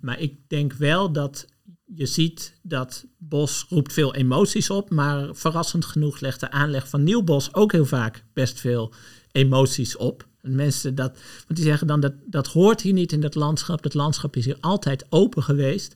[0.00, 1.46] Maar ik denk wel dat
[1.84, 4.90] je ziet dat bos roept veel emoties op.
[4.90, 8.92] Maar verrassend genoeg legt de aanleg van nieuw bos ook heel vaak best veel
[9.32, 10.26] emoties op.
[10.40, 13.82] En mensen dat, want die zeggen dan dat dat hoort hier niet in dat landschap.
[13.82, 15.94] Dat landschap is hier altijd open geweest.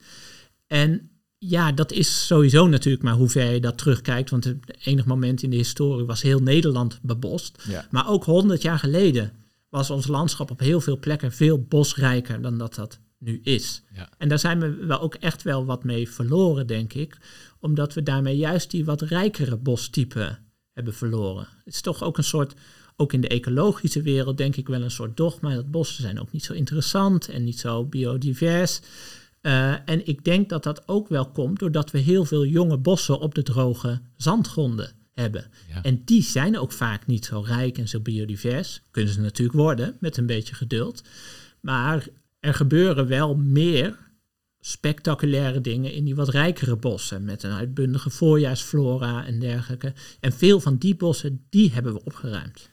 [0.66, 4.30] En ja, dat is sowieso natuurlijk maar hoe ver je dat terugkijkt.
[4.30, 7.62] Want het enige moment in de historie was heel Nederland bebost.
[7.68, 7.86] Ja.
[7.90, 9.32] Maar ook honderd jaar geleden
[9.68, 13.82] was ons landschap op heel veel plekken veel bosrijker dan dat dat nu is.
[13.94, 14.08] Ja.
[14.18, 17.18] En daar zijn we wel ook echt wel wat mee verloren, denk ik.
[17.60, 20.38] Omdat we daarmee juist die wat rijkere bostypen
[20.72, 21.48] hebben verloren.
[21.64, 22.54] Het is toch ook een soort,
[22.96, 25.54] ook in de ecologische wereld denk ik wel een soort dogma.
[25.54, 28.80] Dat bossen zijn ook niet zo interessant en niet zo biodivers.
[29.48, 33.18] Uh, en ik denk dat dat ook wel komt doordat we heel veel jonge bossen
[33.18, 35.50] op de droge zandgronden hebben.
[35.68, 35.82] Ja.
[35.82, 38.82] En die zijn ook vaak niet zo rijk en zo biodivers.
[38.90, 41.02] Kunnen ze natuurlijk worden met een beetje geduld.
[41.60, 42.06] Maar
[42.40, 43.96] er gebeuren wel meer
[44.60, 47.24] spectaculaire dingen in die wat rijkere bossen.
[47.24, 49.92] Met een uitbundige voorjaarsflora en dergelijke.
[50.20, 52.68] En veel van die bossen, die hebben we opgeruimd.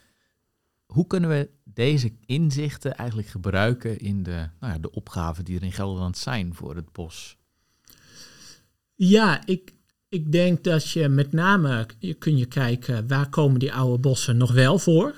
[0.86, 5.64] Hoe kunnen we deze inzichten eigenlijk gebruiken in de, nou ja, de opgaven die er
[5.64, 7.38] in Gelderland zijn voor het bos?
[8.94, 9.74] Ja, ik,
[10.10, 14.38] ik denk dat je met name je kun je kijken waar komen die oude bossen
[14.38, 15.16] nog wel voor.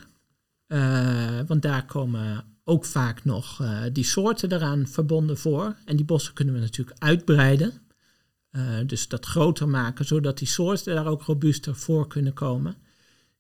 [0.68, 5.76] Uh, want daar komen ook vaak nog uh, die soorten eraan verbonden voor.
[5.86, 7.74] En die bossen kunnen we natuurlijk uitbreiden.
[8.86, 12.76] dus dat groter maken, zodat die soorten daar ook robuuster voor kunnen komen.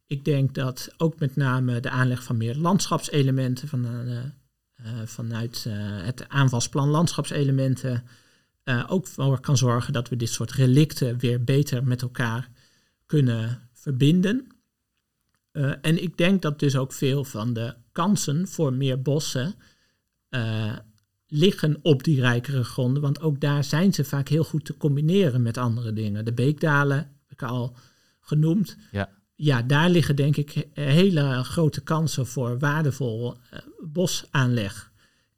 [0.07, 3.85] Ik denk dat ook met name de aanleg van meer landschapselementen van,
[5.05, 5.65] vanuit
[6.03, 8.03] het aanvalsplan landschapselementen
[8.87, 12.49] ook voor kan zorgen dat we dit soort relicten weer beter met elkaar
[13.05, 14.47] kunnen verbinden.
[15.81, 19.55] En ik denk dat dus ook veel van de kansen voor meer bossen
[21.27, 23.01] liggen op die rijkere gronden.
[23.01, 26.25] Want ook daar zijn ze vaak heel goed te combineren met andere dingen.
[26.25, 27.75] De beekdalen heb ik al
[28.19, 28.77] genoemd.
[28.91, 29.15] Ja.
[29.39, 34.91] Ja, daar liggen denk ik hele grote kansen voor waardevol uh, bosaanleg.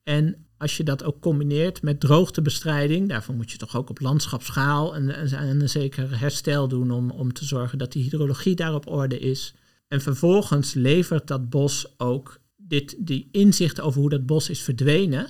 [0.04, 4.96] En als je dat ook combineert met droogtebestrijding, daarvoor moet je toch ook op landschapsschaal
[4.96, 9.20] een, een, zeker herstel doen om, om te zorgen dat die hydrologie daar op orde
[9.20, 9.54] is.
[9.88, 15.28] En vervolgens levert dat bos ook dit, die inzicht over hoe dat bos is verdwenen.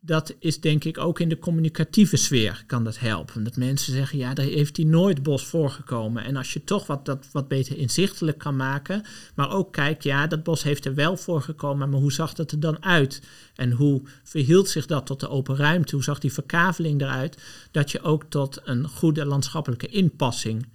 [0.00, 3.44] Dat is denk ik ook in de communicatieve sfeer kan dat helpen.
[3.44, 6.24] Dat mensen zeggen, ja, daar heeft hij nooit bos voorgekomen.
[6.24, 9.02] En als je toch wat, dat wat beter inzichtelijk kan maken,
[9.34, 12.60] maar ook kijkt, ja, dat bos heeft er wel voorgekomen, maar hoe zag dat er
[12.60, 13.22] dan uit?
[13.54, 15.94] En hoe verhield zich dat tot de open ruimte?
[15.94, 17.42] Hoe zag die verkaveling eruit?
[17.70, 20.68] Dat je ook tot een goede landschappelijke inpassing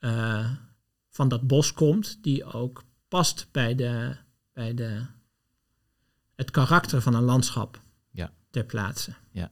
[0.00, 0.50] uh,
[1.08, 4.16] van dat bos komt, die ook past bij, de,
[4.52, 5.00] bij de,
[6.34, 7.80] het karakter van een landschap.
[8.50, 9.14] Ter plaatse.
[9.30, 9.50] Ja.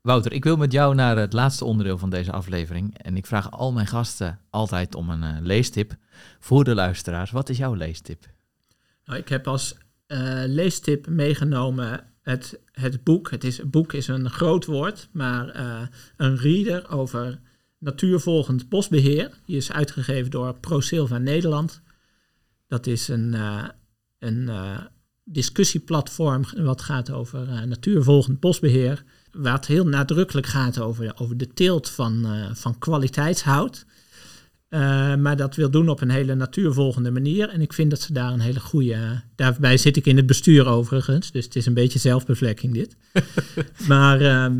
[0.00, 2.98] Wouter, ik wil met jou naar het laatste onderdeel van deze aflevering.
[2.98, 5.96] En ik vraag al mijn gasten altijd om een uh, leestip
[6.38, 7.30] voor de luisteraars.
[7.30, 8.26] Wat is jouw leestip?
[9.04, 9.76] Nou, ik heb als
[10.06, 13.30] uh, leestip meegenomen het, het boek.
[13.30, 15.80] Het is, boek is een groot woord, maar uh,
[16.16, 17.40] een reader over
[17.78, 19.30] Natuurvolgend Bosbeheer.
[19.46, 21.80] Die is uitgegeven door ProSilva Nederland.
[22.66, 23.36] Dat is een,
[24.18, 24.48] een
[25.24, 29.04] discussieplatform wat gaat over uh, natuurvolgend bosbeheer.
[29.32, 33.86] Waar het heel nadrukkelijk gaat over, over de teelt van, van kwaliteitshout.
[35.18, 37.48] maar dat wil doen op een hele natuurvolgende manier.
[37.48, 39.22] En ik vind dat ze daar een hele goede.
[39.36, 41.30] Daarbij zit ik in het bestuur overigens.
[41.30, 42.96] Dus het is een beetje zelfbevlekking dit.
[43.88, 44.20] maar.
[44.20, 44.58] Ehm,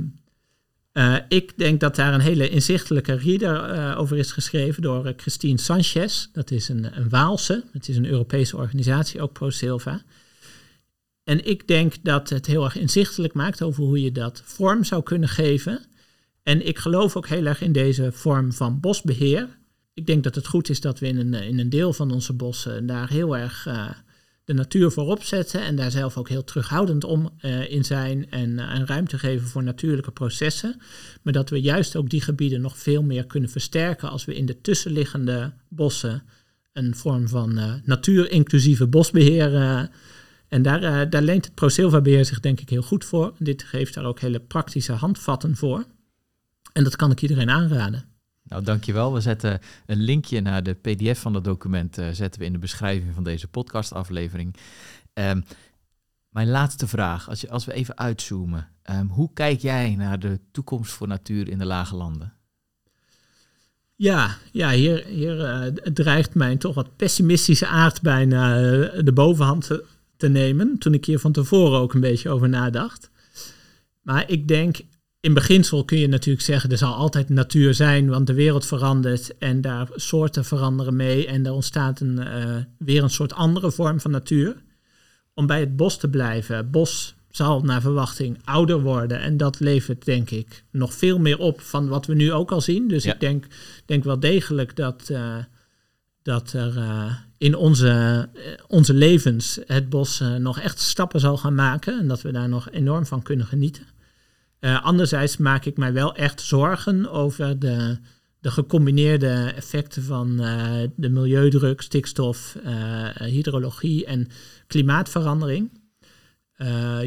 [0.95, 5.13] uh, ik denk dat daar een hele inzichtelijke reader uh, over is geschreven door uh,
[5.17, 6.27] Christine Sanchez.
[6.33, 10.03] Dat is een, een Waalse, het is een Europese organisatie, ook ProSilva.
[11.25, 15.03] En ik denk dat het heel erg inzichtelijk maakt over hoe je dat vorm zou
[15.03, 15.87] kunnen geven.
[16.43, 19.59] En ik geloof ook heel erg in deze vorm van bosbeheer.
[19.95, 22.33] Ik denk dat het goed is dat we in een, in een deel van onze
[22.33, 23.67] bossen daar heel erg
[24.45, 28.51] de natuur voorop zetten en daar zelf ook heel terughoudend om uh, in zijn en,
[28.51, 30.81] uh, ruimte geven voor natuurlijke processen.
[31.23, 34.47] Maar dat we juist ook die gebieden nog veel meer kunnen versterken als we in
[34.47, 36.23] de tussenliggende bossen
[36.73, 39.91] een vorm van natuur-inclusieve bosbeheer.
[40.49, 43.35] En daar, daar leent het ProSilva-beheer zich denk ik heel goed voor.
[43.39, 45.85] Dit geeft daar ook hele praktische handvatten voor.
[46.73, 48.05] En dat kan ik iedereen aanraden.
[48.43, 49.13] Nou, dankjewel.
[49.13, 52.59] We zetten een linkje naar de pdf van dat document uh, zetten we in de
[52.59, 54.57] beschrijving van deze podcastaflevering.
[55.15, 55.45] Um,
[56.29, 58.69] mijn laatste vraag, als, je, als we even uitzoomen.
[58.91, 62.33] Um, hoe kijk jij naar de toekomst voor natuur in de lage landen?
[63.97, 68.57] Ja, ja hier, hier uh, dreigt mijn toch wat pessimistische aard bijna
[69.03, 69.71] de bovenhand
[70.17, 70.79] te, nemen.
[70.79, 73.11] Toen ik hier van tevoren ook een beetje over nadacht.
[74.03, 74.81] Maar ik denk
[75.21, 79.39] in beginsel kun je natuurlijk zeggen, er zal altijd natuur zijn, want de wereld verandert
[79.39, 84.01] en daar soorten veranderen mee en er ontstaat een, uh, weer een soort andere vorm
[84.01, 84.57] van natuur.
[85.35, 90.05] Om bij het bos te blijven, bos zal naar verwachting ouder worden en dat levert
[90.05, 92.89] denk ik nog veel meer op van wat we nu ook al zien.
[92.89, 93.13] Dus Ja.
[93.13, 93.47] ik denk,
[93.87, 95.37] denk wel degelijk dat, uh,
[96.25, 98.29] dat er uh, in onze,
[98.69, 102.71] onze levens het bos nog echt stappen zal gaan maken en dat we daar nog
[102.71, 103.87] enorm van kunnen genieten.
[104.83, 107.99] Anderzijds maak ik mij wel echt zorgen over de,
[108.41, 110.37] de gecombineerde effecten van
[110.97, 112.57] de milieudruk, stikstof,
[113.15, 114.29] hydrologie en
[114.67, 115.71] klimaatverandering.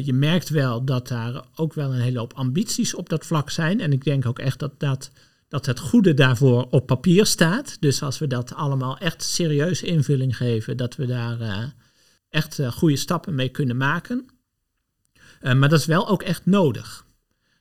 [0.02, 3.80] je merkt wel dat daar ook wel een hele hoop ambities op dat vlak zijn.
[3.80, 5.10] En ik denk ook echt dat, dat,
[5.48, 7.76] dat het goede daarvoor op papier staat.
[7.80, 11.74] Dus als we dat allemaal echt serieus invulling geven, dat we daar
[12.28, 14.28] echt goede stappen mee kunnen maken.
[15.40, 17.06] maar dat is wel ook echt nodig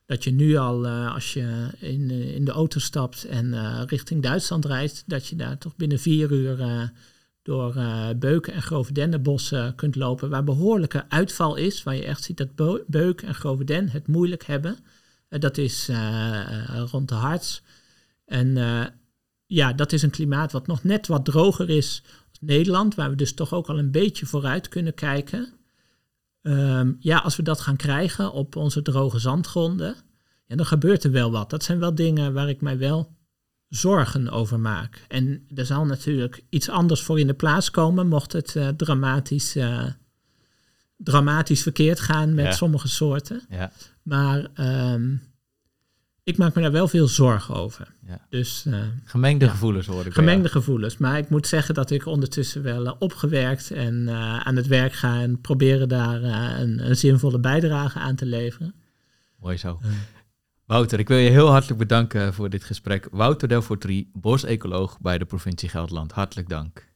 [0.06, 5.04] dat je nu al, als je in, in de auto stapt en richting Duitsland rijdt,
[5.06, 6.92] dat je daar toch binnen vier uur
[7.44, 7.74] door
[8.20, 12.84] beuken en grove dennenbossen kunt lopen, waar behoorlijke uitval is, waar je echt ziet dat
[12.88, 14.78] beuken en grove den het moeilijk hebben.
[15.30, 15.90] dat is
[16.92, 17.62] rond de Harts.
[18.28, 18.58] En
[19.46, 23.16] ja, dat is een klimaat wat nog net wat droger is als Nederland, waar we
[23.16, 25.54] dus toch ook al een beetje vooruit kunnen kijken.
[26.42, 29.96] Um, ja, als we dat gaan krijgen op onze droge zandgronden,
[30.46, 31.50] ja, dan gebeurt er wel wat.
[31.50, 33.16] Dat zijn wel dingen waar ik mij wel
[33.70, 35.06] zorgen over maak.
[35.08, 39.56] En er zal natuurlijk iets anders voor in de plaats komen, mocht het uh, dramatisch,
[39.56, 39.86] uh,
[40.98, 42.52] dramatisch verkeerd gaan met Ja.
[42.52, 43.46] sommige soorten.
[43.50, 43.72] Ja,
[44.04, 45.16] Maar ehm,
[46.28, 47.88] ik maak me daar wel veel zorgen over.
[48.08, 48.26] Ja.
[48.30, 49.52] Dus eh, gemengde Ja.
[49.52, 50.14] gevoelens hoor ik.
[50.14, 50.98] gemengde gevoelens.
[50.98, 54.94] Maar ik moet zeggen dat ik ondertussen wel eh, opgewerkt en eh, aan het werk
[54.94, 58.74] ga en proberen daar een, een zinvolle bijdrage aan te leveren.
[59.40, 59.80] Mooi zo.
[60.66, 63.08] Wouter, ik wil je heel hartelijk bedanken voor dit gesprek.
[63.12, 66.12] Wouter Delfortrie, bosecoloog bij de provincie Gelderland.
[66.12, 66.88] Hartelijk dank.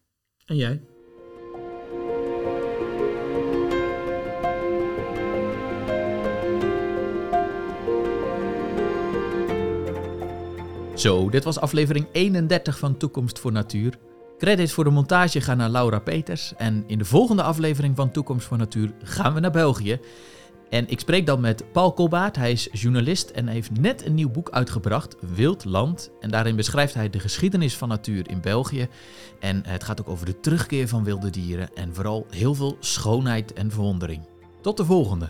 [0.46, 0.82] En jij?
[11.02, 13.98] Zo, dit was aflevering 31 van Toekomst voor Natuur.
[14.38, 16.54] Credits voor de montage gaan naar Laura Peters.
[16.58, 20.00] En in de volgende aflevering van Toekomst voor Natuur gaan we naar België.
[20.70, 22.36] En ik spreek dan met Paul Kolbaert.
[22.36, 26.12] Hij is journalist en heeft net een nieuw boek uitgebracht, Wild Land.
[26.20, 28.88] En daarin beschrijft hij de geschiedenis van natuur in België.
[29.40, 33.54] En het gaat ook over de terugkeer van wilde dieren en vooral heel veel schoonheid
[33.54, 34.22] en verwondering.
[34.62, 35.30] Tot de volgende.